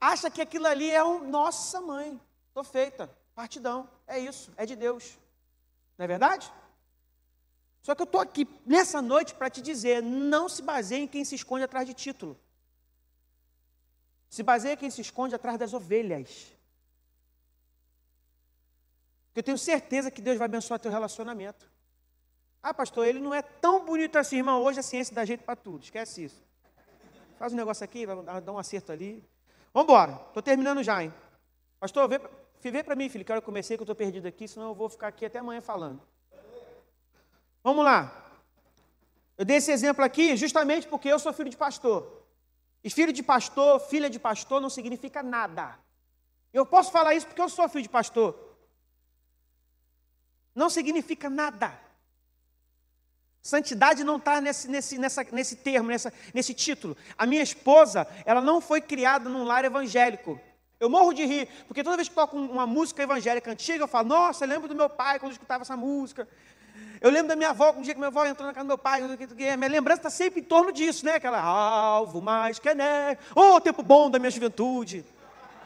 [0.00, 4.76] acha que aquilo ali é um, nossa mãe, estou feita, partidão, é isso, é de
[4.76, 5.18] Deus.
[5.98, 6.50] Não é verdade?
[7.82, 11.24] Só que eu estou aqui nessa noite para te dizer: não se baseie em quem
[11.24, 12.38] se esconde atrás de título.
[14.28, 16.52] Se baseia quem se esconde atrás das ovelhas.
[19.26, 21.70] Porque eu tenho certeza que Deus vai abençoar teu relacionamento.
[22.62, 24.62] Ah, pastor, ele não é tão bonito assim, irmão.
[24.62, 25.82] Hoje a ciência dá jeito para tudo.
[25.82, 26.44] Esquece isso.
[27.38, 29.24] Faz um negócio aqui, dá um acerto ali.
[29.72, 30.12] Vamos embora.
[30.28, 31.12] Estou terminando já, hein?
[31.78, 32.20] Pastor, vê,
[32.70, 34.74] vê para mim, filho, que hora eu comecei, que eu estou perdido aqui, senão eu
[34.74, 36.02] vou ficar aqui até amanhã falando.
[37.62, 38.16] Vamos lá.
[39.36, 42.24] Eu dei esse exemplo aqui justamente porque eu sou filho de pastor.
[42.82, 45.78] E filho de pastor, filha de pastor não significa nada.
[46.52, 48.56] Eu posso falar isso porque eu sou filho de pastor.
[50.54, 51.78] Não significa nada.
[53.42, 56.96] Santidade não está nesse, nesse, nessa, nesse termo, nessa, nesse título.
[57.16, 60.38] A minha esposa, ela não foi criada num lar evangélico.
[60.78, 64.08] Eu morro de rir, porque toda vez que toco uma música evangélica antiga, eu falo,
[64.08, 66.28] nossa, eu lembro do meu pai quando escutava essa música.
[67.00, 68.76] Eu lembro da minha avó, um dia que minha avó entrou na casa do meu
[68.76, 71.14] pai, minha lembrança está sempre em torno disso, né?
[71.14, 75.04] Aquela alvo mais que é Ô, oh, tempo bom da minha juventude.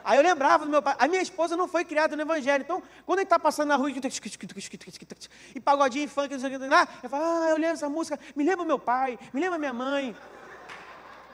[0.05, 0.95] Aí eu lembrava do meu pai.
[0.97, 2.61] A minha esposa não foi criada no Evangelho.
[2.61, 7.57] Então, quando a gente está passando na rua e pagodinho, funk, eu falo, ah, eu
[7.57, 10.15] lembro essa música, me lembra meu pai, me lembra minha mãe.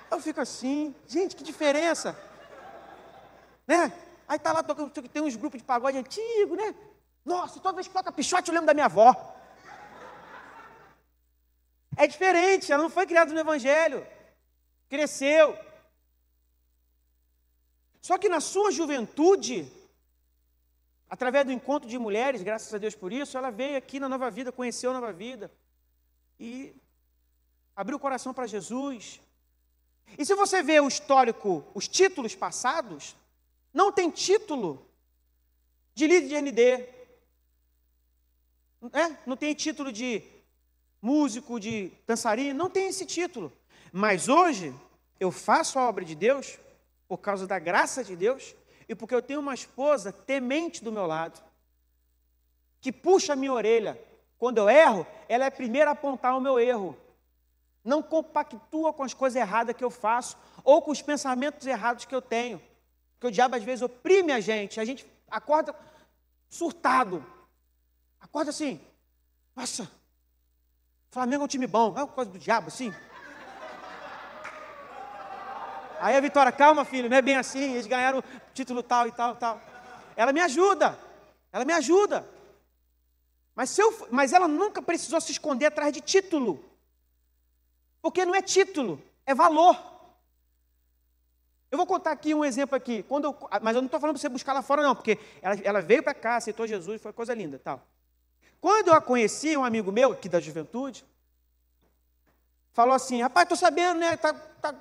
[0.10, 2.18] Eu fico assim, gente, que diferença.
[3.68, 3.92] Né?
[4.28, 6.74] Aí tá lá, tem uns grupos de pagode antigo, né?
[7.24, 9.38] Nossa, toda vez que toca pichote eu lembro da minha avó.
[11.96, 14.06] É diferente, ela não foi criada no Evangelho.
[14.90, 15.58] Cresceu.
[18.02, 19.72] Só que na sua juventude,
[21.12, 24.32] Através do encontro de mulheres, graças a Deus por isso, ela veio aqui na Nova
[24.32, 25.52] Vida, conheceu a Nova Vida
[26.40, 26.74] e
[27.76, 29.20] abriu o coração para Jesus.
[30.18, 33.14] E se você vê o histórico, os títulos passados,
[33.74, 34.88] não tem título
[35.94, 36.62] de líder de ND.
[38.94, 39.18] É?
[39.26, 40.24] Não tem título de
[41.02, 43.52] músico, de dançarino, não tem esse título.
[43.92, 44.74] Mas hoje
[45.20, 46.60] eu faço a obra de Deus
[47.08, 48.56] por causa da graça de Deus
[48.88, 51.42] e porque eu tenho uma esposa temente do meu lado,
[52.80, 54.00] que puxa a minha orelha.
[54.38, 56.98] Quando eu erro, ela é a primeira a apontar o meu erro.
[57.84, 62.14] Não compactua com as coisas erradas que eu faço ou com os pensamentos errados que
[62.14, 62.62] eu tenho.
[63.14, 64.80] Porque o diabo às vezes oprime a gente.
[64.80, 65.76] A gente acorda
[66.50, 67.24] surtado.
[68.20, 68.82] Acorda assim.
[69.56, 69.90] Nossa,
[71.12, 71.94] Flamengo é um time bom.
[71.98, 72.94] É uma coisa do diabo, assim.
[76.00, 78.24] Aí a Vitória, calma, filho, não é bem assim, eles ganharam o
[78.56, 79.62] título tal e tal e tal.
[80.16, 80.98] Ela me ajuda,
[81.52, 82.28] ela me ajuda.
[83.54, 86.64] Mas, se eu, mas ela nunca precisou se esconder atrás de título.
[88.02, 89.78] Porque não é título, é valor.
[91.70, 93.04] Eu vou contar aqui um exemplo aqui.
[93.04, 95.56] Quando eu, mas eu não estou falando para você buscar lá fora, não, porque ela,
[95.64, 97.60] ela veio para cá, aceitou Jesus, foi coisa linda.
[97.60, 97.86] tal.
[98.62, 101.04] Quando eu a conheci, um amigo meu, aqui da juventude,
[102.72, 104.16] falou assim: rapaz, estou sabendo, né?
[104.16, 104.76] Tá, tá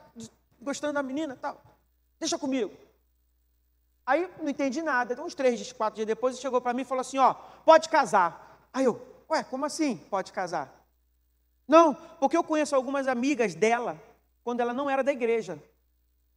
[0.60, 1.60] gostando da menina tal.
[2.18, 2.70] Deixa comigo.
[4.04, 5.20] Aí não entendi nada.
[5.22, 7.32] Uns três, quatro dias depois, ele chegou para mim e falou assim: ó,
[7.64, 8.68] pode casar.
[8.70, 10.70] Aí eu, ué, como assim pode casar?
[11.66, 13.98] Não, porque eu conheço algumas amigas dela,
[14.44, 15.58] quando ela não era da igreja.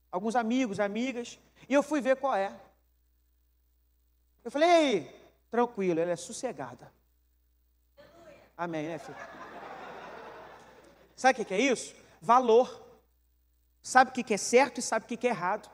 [0.10, 2.53] Alguns amigos, amigas, e eu fui ver qual é.
[4.45, 6.91] Eu falei, ei, tranquilo, ela é sossegada.
[8.57, 9.17] Amém, né, filho?
[11.15, 11.95] Sabe o que é isso?
[12.21, 12.83] Valor
[13.83, 15.69] sabe o que é certo e sabe o que é errado.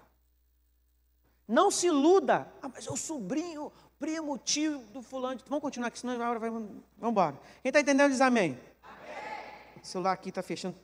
[1.47, 2.51] Não se iluda.
[2.61, 5.39] Ah, mas é o sobrinho, primo, tio do fulano.
[5.47, 6.49] Vamos continuar aqui, senão a hora vai.
[6.49, 7.39] Vamos embora.
[7.61, 8.59] Quem está entendendo diz amém.
[8.83, 9.81] amém.
[9.81, 10.75] O celular aqui está fechando.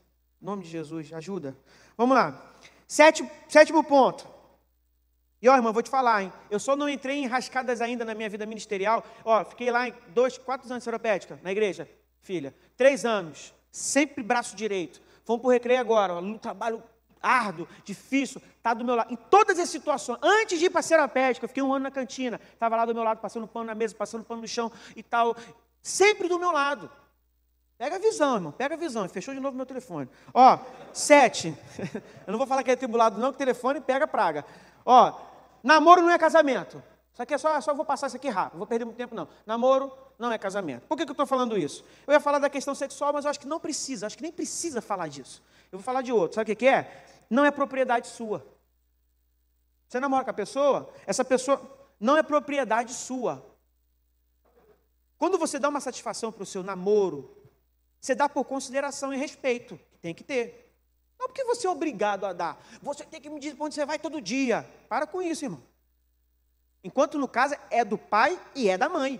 [0.42, 1.58] Em nome de Jesus, ajuda.
[1.98, 2.54] Vamos lá.
[2.88, 4.28] Sétimo, sétimo ponto.
[5.46, 6.34] E ó, irmão, vou te falar, hein?
[6.50, 9.06] Eu só não entrei em rascadas ainda na minha vida ministerial.
[9.24, 11.88] Ó, fiquei lá em dois, quatro anos de seropédica, na igreja,
[12.20, 12.52] filha.
[12.76, 15.00] Três anos, sempre braço direito.
[15.24, 16.82] Fomos para o recreio agora, ó, um trabalho
[17.22, 19.14] árduo, difícil, está do meu lado.
[19.14, 21.92] Em todas as situações, antes de ir para a serapédica, eu fiquei um ano na
[21.92, 25.04] cantina, estava lá do meu lado, passando pano na mesa, passando pano no chão e
[25.04, 25.36] tal,
[25.80, 26.90] sempre do meu lado.
[27.78, 29.08] Pega a visão, irmão, pega a visão.
[29.08, 30.10] Fechou de novo meu telefone.
[30.34, 30.58] Ó,
[30.92, 31.56] sete.
[32.26, 34.44] Eu não vou falar que é tribulado, não, que telefone pega praga.
[34.84, 35.35] Ó,
[35.66, 36.82] namoro não é casamento.
[37.12, 39.28] Isso aqui é só, só vou passar isso aqui rápido, vou perder muito tempo, não.
[39.46, 40.88] Namoro não é casamento.
[40.88, 41.84] Por que, que eu estou falando isso?
[42.06, 44.32] Eu ia falar da questão sexual, mas eu acho que não precisa, acho que nem
[44.32, 45.42] precisa falar disso.
[45.72, 46.36] Eu vou falar de outro.
[46.36, 47.06] Sabe o que, que é?
[47.30, 48.46] não é propriedade sua.
[49.88, 51.62] Você namora com a pessoa, essa pessoa
[52.00, 53.46] não é propriedade sua.
[55.18, 57.36] Quando você dá uma satisfação para o seu namoro,
[58.00, 60.65] você dá por consideração e respeito, que tem que ter.
[61.26, 62.64] Não porque você é obrigado a dar.
[62.84, 64.70] Você tem que me dizer para onde você vai todo dia.
[64.88, 65.62] Para com isso, irmão.
[66.84, 69.20] Enquanto no caso é do pai e é da mãe.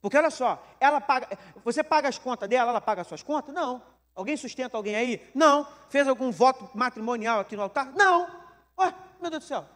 [0.00, 3.52] Porque olha só, ela paga, você paga as contas dela, ela paga as suas contas?
[3.52, 3.82] Não.
[4.14, 5.30] Alguém sustenta alguém aí?
[5.34, 5.66] Não.
[5.88, 7.92] Fez algum voto matrimonial aqui no altar?
[7.96, 8.30] Não.
[8.78, 9.66] Ué, meu Deus do céu.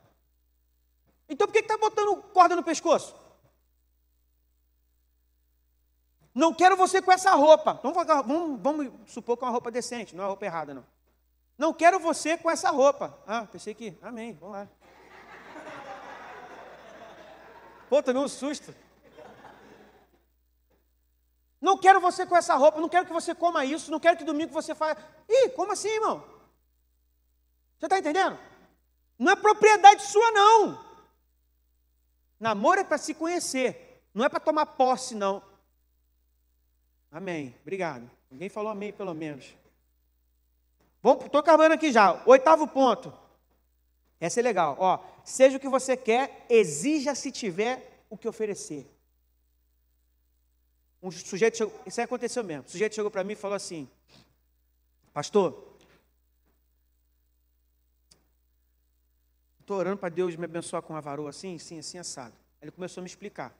[1.29, 3.13] Então por que está botando corda no pescoço?
[6.35, 7.81] Não quero você com essa roupa.
[7.83, 10.85] Vamos, vamos, vamos supor que é uma roupa decente, não é roupa errada, não.
[11.57, 13.17] Não quero você com essa roupa.
[13.27, 13.97] Ah, pensei que.
[14.03, 14.69] Amém, vamos lá.
[17.89, 18.75] Pô, tomei um susto.
[21.61, 24.25] Não quero você com essa roupa, não quero que você coma isso, não quero que
[24.25, 25.01] domingo você faça.
[25.29, 26.23] Ih, como assim, irmão?
[27.79, 28.39] Você está entendendo?
[29.19, 30.85] Não é propriedade sua, não.
[32.39, 35.43] Namoro é para se conhecer, não é para tomar posse, não.
[37.15, 37.55] Amém.
[37.63, 38.11] Obrigado.
[38.29, 39.55] Ninguém falou amém, pelo menos.
[41.25, 42.21] Estou acabando aqui já.
[42.27, 43.17] Oitavo ponto.
[44.19, 44.77] Essa é legal.
[44.81, 48.91] Ó, seja o que você quer, exija se tiver o que oferecer.
[51.01, 52.65] Um sujeito chegou, isso aí aconteceu mesmo.
[52.65, 53.89] O sujeito chegou para mim e falou assim:
[55.13, 55.77] Pastor,
[59.61, 62.35] estou orando para Deus me abençoar com uma varoa assim, assim, assim, assado.
[62.61, 63.57] Ele começou a me explicar.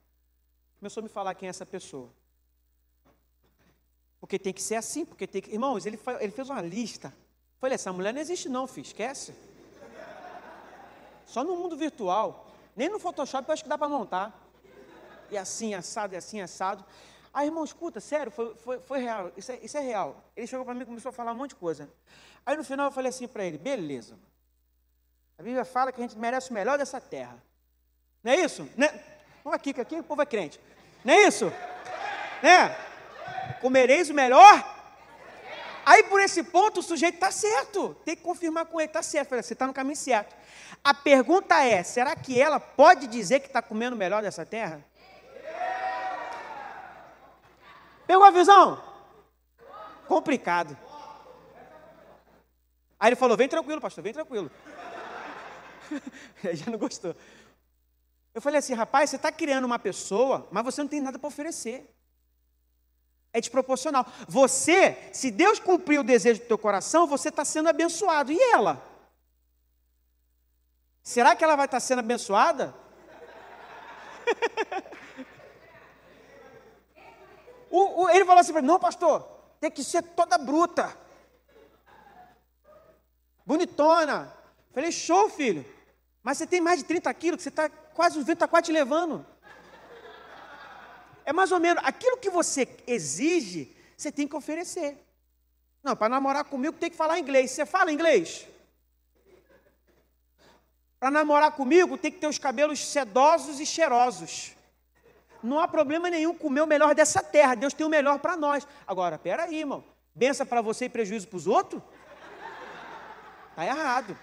[0.81, 2.11] Começou a me falar quem é essa pessoa.
[4.25, 5.53] Porque tem que ser assim, porque tem que.
[5.53, 7.13] Irmãos, ele, ele fez uma lista.
[7.59, 9.35] Falei, essa mulher não existe, não, filho, esquece.
[11.27, 12.51] Só no mundo virtual.
[12.75, 14.33] Nem no Photoshop eu acho que dá para montar.
[15.31, 16.83] E assim, assado, e assim, assado.
[17.35, 20.25] Aí, irmão, escuta, sério, foi, foi, foi real, isso é, isso é real.
[20.35, 21.87] Ele chegou para mim e começou a falar um monte de coisa.
[22.47, 24.19] Aí no final eu falei assim para ele, beleza.
[25.39, 27.37] A Bíblia fala que a gente merece o melhor dessa terra.
[28.23, 28.67] Não é isso?
[28.75, 28.89] Né?
[29.45, 30.59] Vamos aqui, que aqui o povo é crente.
[31.05, 31.53] Não é isso?
[32.43, 32.84] Né?
[33.65, 34.63] Comereis o melhor?
[35.87, 37.95] Aí por esse ponto o sujeito está certo.
[38.05, 39.35] Tem que confirmar com ele, está certo.
[39.35, 40.37] Você está no caminho certo.
[40.85, 44.85] A pergunta é: será que ela pode dizer que está comendo o melhor dessa terra?
[48.07, 48.85] Pegou a visão?
[50.07, 50.77] Complicado.
[53.01, 54.51] Aí ele falou: vem tranquilo, pastor, vem tranquilo.
[56.53, 57.17] Já não gostou.
[58.35, 61.29] Eu falei assim, rapaz, você está criando uma pessoa, mas você não tem nada para
[61.29, 61.91] oferecer.
[63.35, 64.07] É desproporcional.
[64.29, 68.31] Você, se Deus cumprir o desejo do teu coração, você está sendo abençoado.
[68.31, 68.81] E ela?
[71.03, 72.73] Será que ela vai estar tá sendo abençoada?
[77.69, 79.29] o, o, ele falou assim para mim, não, pastor,
[79.61, 80.97] tem que ser toda bruta.
[83.45, 84.33] Bonitona.
[84.73, 85.67] Falei, show, filho.
[86.23, 88.73] Mas você tem mais de 30 quilos, você está quase o vento está quase te
[88.73, 89.27] levando.
[91.25, 94.99] É mais ou menos aquilo que você exige, você tem que oferecer.
[95.83, 97.51] Não, para namorar comigo tem que falar inglês.
[97.51, 98.47] Você fala inglês?
[100.99, 104.53] Para namorar comigo tem que ter os cabelos sedosos e cheirosos.
[105.43, 107.55] Não há problema nenhum comer o melhor dessa terra.
[107.55, 108.67] Deus tem o melhor para nós.
[108.87, 109.85] Agora, peraí, irmão.
[110.15, 111.83] Benção para você e prejuízo para os outros?
[113.51, 114.17] Está errado.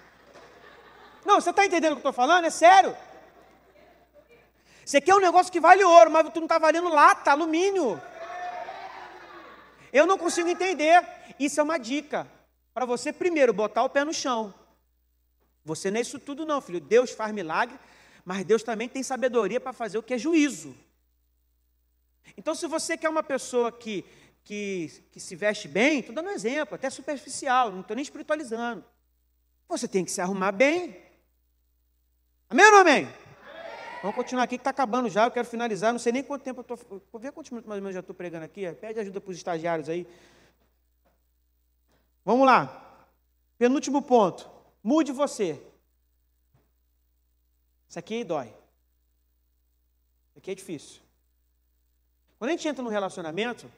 [1.24, 2.46] Não, você está entendendo o que eu estou falando?
[2.46, 2.98] É sério.
[4.86, 8.02] Você quer um negócio que vale ouro, mas tu não está valendo lata, alumínio.
[9.94, 11.06] Eu não consigo entender.
[11.40, 12.28] Isso é uma dica
[12.74, 14.54] para você primeiro botar o pé no chão.
[15.64, 16.80] Você não é isso tudo não, filho.
[16.80, 17.78] Deus faz milagre,
[18.26, 20.76] mas Deus também tem sabedoria para fazer o que é juízo.
[22.38, 24.06] Então, se você quer uma pessoa que,
[24.44, 28.84] que, que se veste bem, estou dando um exemplo, até superficial, não estou nem espiritualizando.
[29.68, 30.98] Você tem que se arrumar bem.
[32.50, 33.21] Amém ou não amém?
[34.02, 36.66] Vamos continuar aqui que está acabando já, eu quero finalizar, não sei nem quanto tempo
[36.68, 37.20] eu estou.
[37.20, 38.72] Ver quantos minutos mais ou menos já estou pregando aqui.
[38.74, 40.08] Pede ajuda para os estagiários aí.
[42.26, 43.06] Vamos lá.
[43.60, 44.50] Penúltimo ponto.
[44.84, 45.62] Mude você.
[47.88, 48.48] Isso aqui dói.
[48.48, 51.02] Isso aqui é difícil.
[52.40, 53.72] Quando a gente entra no relacionamento,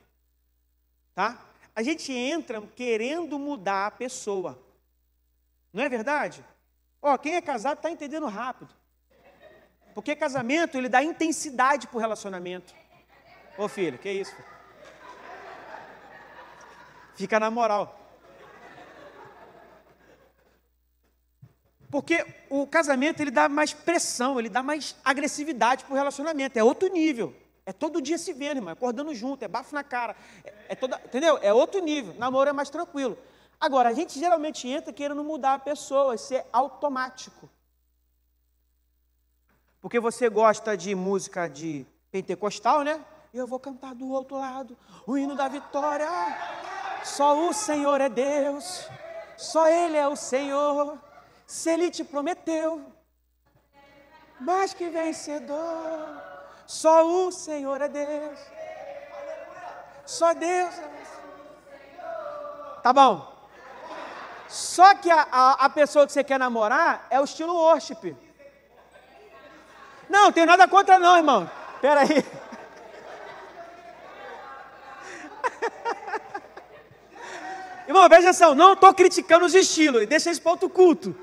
[1.14, 1.46] tá?
[1.76, 4.58] A gente entra querendo mudar a pessoa.
[5.74, 6.46] Não é verdade?
[7.02, 8.74] Ó, quem é casado está entendendo rápido.
[9.94, 12.74] Porque casamento, ele dá intensidade para o relacionamento.
[13.58, 14.36] Ô filho, que isso?
[17.16, 18.00] Fica na moral.
[21.92, 26.58] Porque o casamento ele dá mais pressão, ele dá mais agressividade para o relacionamento.
[26.58, 27.36] É outro nível.
[27.66, 30.16] É todo dia se vendo, irmão, acordando junto, é bafo na cara.
[30.44, 31.38] É, é toda, entendeu?
[31.42, 32.16] É outro nível.
[32.16, 33.16] Namoro é mais tranquilo.
[33.60, 37.48] Agora, a gente geralmente entra querendo mudar a pessoa, ser automático.
[39.84, 43.04] Porque você gosta de música de pentecostal, né?
[43.34, 46.08] Eu vou cantar do outro lado o hino da vitória.
[47.04, 48.88] Só o Senhor é Deus,
[49.36, 50.98] só Ele é o Senhor.
[51.46, 52.82] Se Ele te prometeu,
[54.39, 56.17] mais que vencedor,
[56.65, 58.39] só o Senhor é Deus.
[60.06, 60.93] Só Deus é
[62.82, 63.34] Tá bom.
[64.48, 68.15] Só que a, a, a pessoa que você quer namorar é o estilo worship.
[70.13, 71.49] Não, tenho nada contra não, irmão.
[71.73, 72.23] Espera aí.
[77.88, 81.15] irmão, veja atenção, não estou criticando os estilos, deixa isso para outro culto.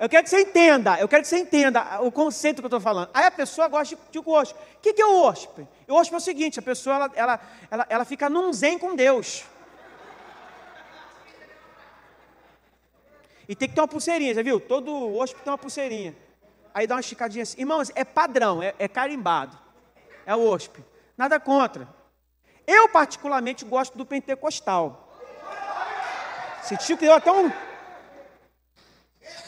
[0.00, 2.80] Eu quero que você entenda, eu quero que você entenda o conceito que eu estou
[2.80, 3.08] falando.
[3.14, 4.56] Aí a pessoa gosta de, de worship.
[4.56, 5.68] O que, que é o worship?
[5.86, 8.96] O worship é o seguinte, a pessoa ela, ela, ela, ela fica num zen com
[8.96, 9.44] Deus.
[13.48, 14.58] E tem que ter uma pulseirinha, já viu?
[14.58, 16.16] Todo worship tem uma pulseirinha.
[16.72, 17.60] Aí dá uma esticadinha assim.
[17.60, 19.58] Irmãos, é padrão, é, é carimbado.
[20.24, 20.84] É o OSP.
[21.16, 21.88] Nada contra.
[22.66, 25.08] Eu, particularmente, gosto do pentecostal.
[26.62, 27.50] Sentiu que deu até um.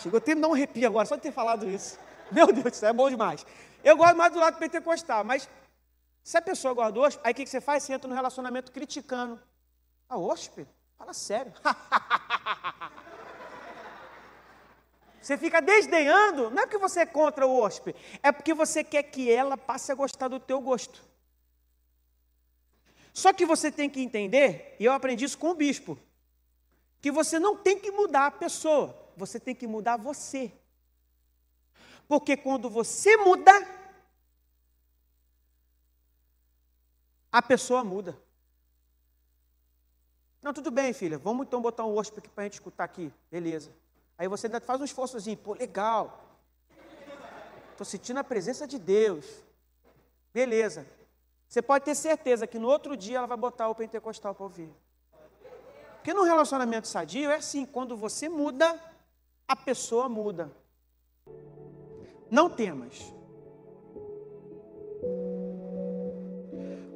[0.02, 1.98] Chegou até me dar um arrepio agora, só de ter falado isso.
[2.30, 3.46] Meu Deus, isso é bom demais.
[3.84, 5.48] Eu gosto mais do lado pentecostal, mas
[6.22, 7.82] se a pessoa gosta do OSP, aí o que, que você faz?
[7.82, 9.40] Você entra no relacionamento criticando.
[10.08, 10.66] A ah, OSP?
[10.96, 11.52] Fala sério.
[15.22, 19.04] Você fica desdenhando, não é porque você é contra o hóspede, é porque você quer
[19.04, 21.00] que ela passe a gostar do teu gosto.
[23.14, 25.96] Só que você tem que entender, e eu aprendi isso com o bispo,
[27.00, 30.52] que você não tem que mudar a pessoa, você tem que mudar você.
[32.08, 33.52] Porque quando você muda,
[37.30, 38.18] a pessoa muda.
[40.42, 43.81] Não, tudo bem, filha, vamos então botar um hóspede para a gente escutar aqui, beleza.
[44.18, 46.38] Aí você ainda faz um esforçozinho, pô, legal.
[47.72, 49.26] estou sentindo a presença de Deus.
[50.32, 50.86] Beleza.
[51.48, 54.72] Você pode ter certeza que no outro dia ela vai botar o pentecostal para ouvir.
[55.96, 58.80] Porque no relacionamento sadio é assim, quando você muda,
[59.46, 60.50] a pessoa muda.
[62.30, 63.12] Não temas.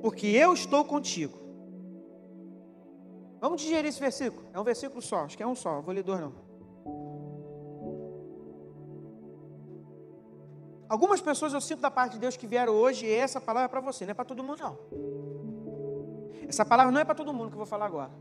[0.01, 1.39] Porque eu estou contigo.
[3.41, 4.47] Vamos digerir esse versículo.
[4.53, 6.46] É um versículo só, acho que é um só, vou ler dois não.
[10.89, 13.69] Algumas pessoas eu sinto da parte de Deus que vieram hoje e essa palavra é
[13.69, 14.79] para você, não é para todo mundo não.
[16.49, 18.13] Essa palavra não é para todo mundo que eu vou falar agora.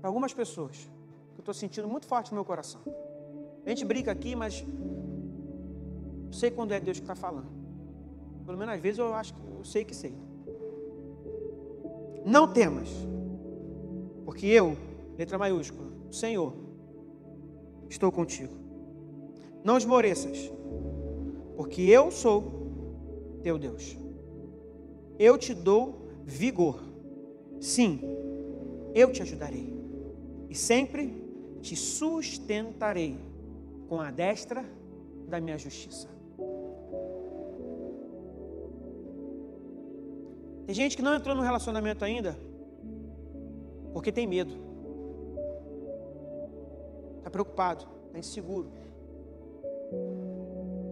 [0.00, 2.80] Para algumas pessoas que eu estou sentindo muito forte no meu coração.
[3.64, 4.64] A gente brinca aqui, mas
[6.24, 7.48] não sei quando é Deus que está falando.
[8.44, 10.14] Pelo menos às vezes eu acho que eu sei que sei.
[12.24, 12.88] Não temas,
[14.24, 14.76] porque eu,
[15.16, 16.52] letra maiúscula, Senhor,
[17.88, 18.54] estou contigo.
[19.64, 20.50] Não esmoreças,
[21.58, 22.44] porque eu sou
[23.42, 23.96] teu Deus.
[25.18, 26.80] Eu te dou vigor.
[27.60, 28.00] Sim,
[28.94, 29.76] eu te ajudarei.
[30.48, 31.20] E sempre
[31.60, 33.18] te sustentarei
[33.88, 34.64] com a destra
[35.26, 36.08] da minha justiça.
[40.64, 42.38] Tem gente que não entrou no relacionamento ainda
[43.92, 44.54] porque tem medo.
[47.18, 48.70] Está preocupado, está inseguro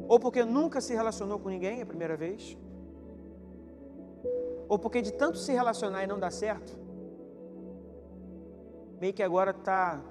[0.09, 2.57] ou porque nunca se relacionou com ninguém a primeira vez,
[4.69, 6.79] ou porque de tanto se relacionar e não dar certo,
[9.01, 10.03] meio que agora está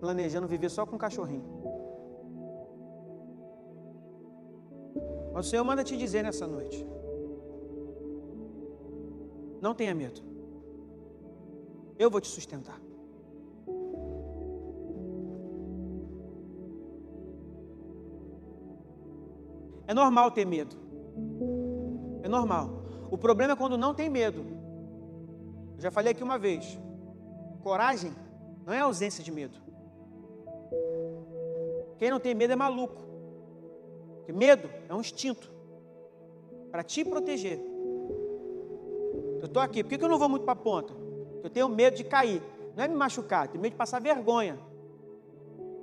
[0.00, 1.44] planejando viver só com um cachorrinho.
[5.32, 6.86] Mas o Senhor manda te dizer nessa noite:
[9.60, 10.20] não tenha medo,
[11.98, 12.87] eu vou te sustentar.
[19.88, 20.76] É normal ter medo.
[22.22, 22.82] É normal.
[23.10, 24.44] O problema é quando não tem medo.
[25.76, 26.78] Eu já falei aqui uma vez.
[27.62, 28.12] Coragem
[28.66, 29.58] não é ausência de medo.
[31.96, 33.00] Quem não tem medo é maluco.
[34.18, 35.50] Porque medo é um instinto
[36.70, 37.58] para te proteger.
[39.40, 40.92] Eu estou aqui, por que eu não vou muito para a ponta?
[41.42, 42.42] Eu tenho medo de cair.
[42.76, 44.58] Não é me machucar, tenho medo de passar vergonha.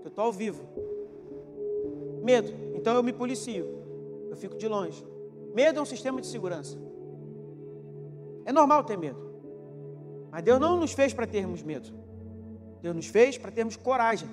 [0.04, 0.64] Eu estou ao vivo.
[2.24, 2.54] Medo.
[2.76, 3.85] Então eu me policio
[4.30, 5.06] eu fico de longe.
[5.54, 6.78] Medo é um sistema de segurança.
[8.46, 9.26] É normal ter medo.
[10.32, 11.90] Mas Deus não nos fez para termos medo.
[12.82, 14.30] Deus nos fez para termos coragem.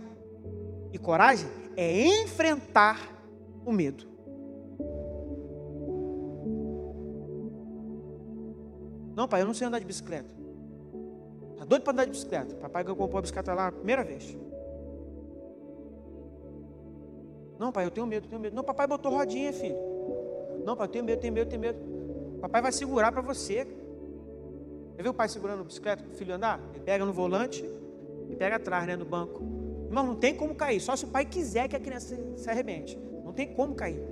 [0.92, 2.98] E coragem é enfrentar
[3.64, 4.12] o medo.
[9.14, 10.34] Não, pai, eu não sei andar de bicicleta.
[11.56, 12.54] Tá doido para andar de bicicleta.
[12.56, 14.36] Papai comprou a bicicleta lá a primeira vez.
[17.62, 18.56] Não, pai, eu tenho medo, tenho medo.
[18.56, 19.76] Não, papai botou rodinha, filho.
[20.64, 21.78] Não, pai, eu tenho medo, tenho medo, tenho medo.
[22.40, 23.64] Papai vai segurar para você.
[24.96, 26.60] Já viu o pai segurando a bicicleta para o filho andar?
[26.74, 27.64] Ele pega no volante
[28.28, 29.44] e pega atrás, né, no banco.
[29.86, 32.98] Irmão, não tem como cair, só se o pai quiser que a criança se arrebente.
[33.24, 34.02] Não tem como cair.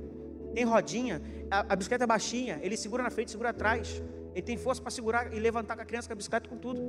[0.55, 1.21] Tem rodinha,
[1.51, 4.01] a, a bicicleta é baixinha, ele segura na frente, segura atrás.
[4.33, 6.81] Ele tem força para segurar e levantar com a criança com a bicicleta com tudo.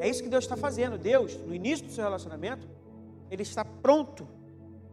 [0.00, 0.98] É isso que Deus está fazendo.
[0.98, 2.68] Deus, no início do seu relacionamento,
[3.30, 4.41] Ele está pronto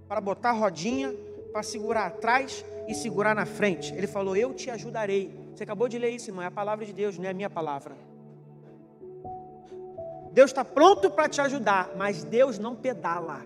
[0.09, 1.13] para botar rodinha,
[1.53, 3.93] para segurar atrás e segurar na frente.
[3.93, 5.31] Ele falou: Eu te ajudarei.
[5.53, 6.43] Você acabou de ler isso, irmão.
[6.43, 7.95] É a palavra de Deus, não é a minha palavra.
[10.31, 13.41] Deus está pronto para te ajudar, mas Deus não pedala.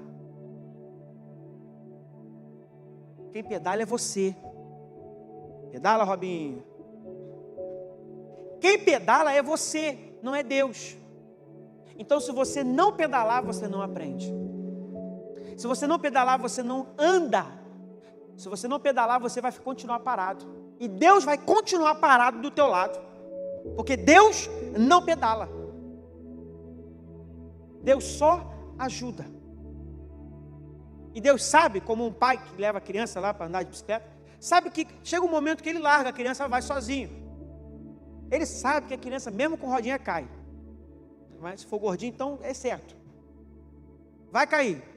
[3.34, 4.34] Quem pedala é você.
[5.72, 6.64] Pedala, Robinho.
[8.62, 10.96] Quem pedala é você, não é Deus.
[11.98, 14.43] Então, se você não pedalar, você não aprende.
[15.58, 17.64] Se você não pedalar, você não anda
[18.38, 20.46] se você não pedalar, você vai continuar parado.
[20.80, 23.00] E Deus vai continuar parado do teu lado.
[23.76, 25.50] Porque Deus não pedala.
[27.82, 29.26] Deus só ajuda.
[31.14, 34.06] E Deus sabe, como um pai que leva a criança lá para andar de bicicleta,
[34.40, 37.10] sabe que chega um momento que ele larga, a criança vai sozinho.
[38.32, 40.28] Ele sabe que a criança, mesmo com rodinha, cai.
[41.40, 42.96] Mas se for gordinho, então é certo.
[44.32, 44.93] Vai cair.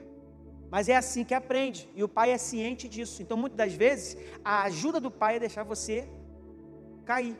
[0.69, 3.21] Mas é assim que aprende, e o pai é ciente disso.
[3.21, 6.07] Então, muitas das vezes, a ajuda do pai é deixar você
[7.05, 7.37] cair.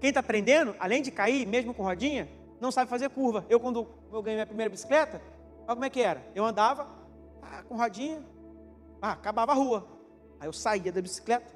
[0.00, 2.28] Quem está aprendendo, além de cair, mesmo com rodinha,
[2.60, 3.44] não sabe fazer curva.
[3.48, 5.20] Eu, quando eu ganhei minha primeira bicicleta,
[5.60, 6.24] olha como é que era.
[6.34, 6.88] Eu andava
[7.42, 8.24] ah, com rodinha,
[9.00, 9.86] ah, acabava a rua.
[10.40, 11.52] Aí eu saía da bicicleta,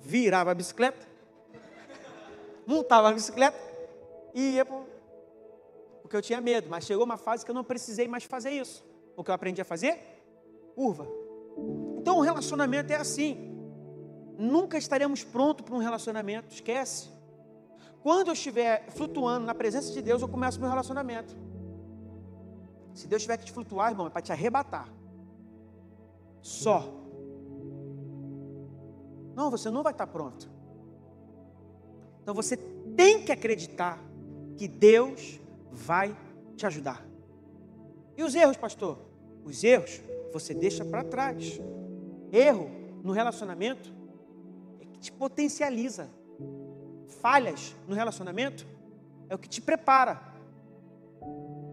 [0.00, 1.06] virava a bicicleta,
[2.66, 3.58] montava a bicicleta
[4.34, 4.64] e ia
[6.02, 6.68] porque eu tinha medo.
[6.68, 8.84] Mas chegou uma fase que eu não precisei mais fazer isso.
[9.16, 10.16] O que eu aprendi a fazer?
[10.76, 11.08] curva.
[11.96, 13.56] Então o relacionamento é assim.
[14.38, 17.08] Nunca estaremos prontos para um relacionamento, esquece.
[18.02, 21.34] Quando eu estiver flutuando na presença de Deus, eu começo meu relacionamento.
[22.92, 24.86] Se Deus tiver que te flutuar, irmão, é para te arrebatar.
[26.42, 26.92] Só.
[29.34, 30.48] Não, você não vai estar pronto.
[32.22, 32.56] Então você
[32.96, 33.98] tem que acreditar
[34.56, 35.40] que Deus
[35.72, 36.16] vai
[36.54, 37.04] te ajudar.
[38.16, 39.05] E os erros, pastor?
[39.46, 41.60] Os erros você deixa para trás.
[42.32, 42.68] Erro
[43.04, 43.92] no relacionamento
[44.80, 46.08] é que te potencializa.
[47.20, 48.66] Falhas no relacionamento
[49.28, 50.20] é o que te prepara.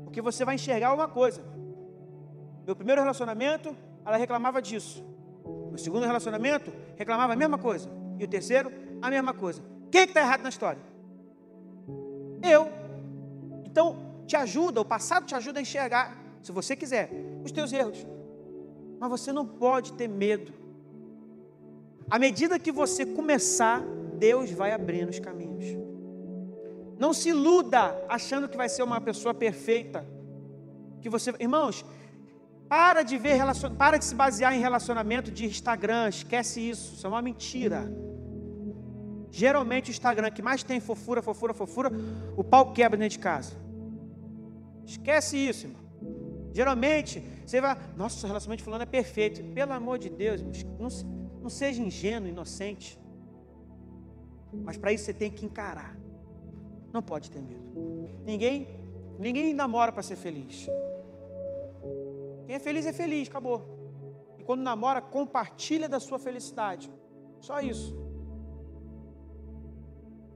[0.04, 1.42] Porque você vai enxergar uma coisa.
[2.64, 5.04] Meu primeiro relacionamento, ela reclamava disso.
[5.44, 7.90] O segundo relacionamento, reclamava a mesma coisa.
[8.20, 8.72] E o terceiro,
[9.02, 9.64] a mesma coisa.
[9.90, 10.82] Quem é que está errado na história?
[12.44, 12.72] Eu.
[13.66, 13.98] Então,
[14.28, 17.10] te ajuda, o passado te ajuda a enxergar, se você quiser,
[17.44, 18.06] os teus erros.
[19.00, 20.54] Mas você não pode ter medo.
[22.10, 23.82] À medida que você começar,
[24.18, 25.66] Deus vai abrindo os caminhos.
[26.98, 30.06] Não se iluda achando que vai ser uma pessoa perfeita.
[31.02, 31.84] Que você, irmãos,
[32.70, 33.38] para de ver
[33.78, 37.92] para de se basear em relacionamento de Instagram, esquece isso, isso é uma mentira.
[39.30, 41.92] Geralmente o Instagram que mais tem fofura, fofura, fofura,
[42.38, 43.54] o pau quebra dentro de casa.
[44.86, 45.82] Esquece isso, irmão.
[46.54, 49.44] Geralmente você vai, nossa, o relacionamento fulano é perfeito.
[49.54, 50.42] Pelo amor de Deus,
[50.80, 50.90] não,
[51.42, 53.00] não seja ingênuo, inocente.
[54.52, 55.98] Mas para isso você tem que encarar.
[56.92, 57.64] Não pode ter medo.
[58.24, 58.68] Ninguém,
[59.20, 60.68] ninguém namora para ser feliz.
[62.46, 63.66] Quem é feliz é feliz, acabou.
[64.38, 66.92] E quando namora, compartilha da sua felicidade.
[67.40, 67.98] Só isso.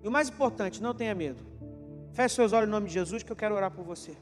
[0.03, 1.45] E o mais importante, não tenha medo.
[2.13, 4.17] Feche seus olhos em nome de Jesus que eu quero orar por você.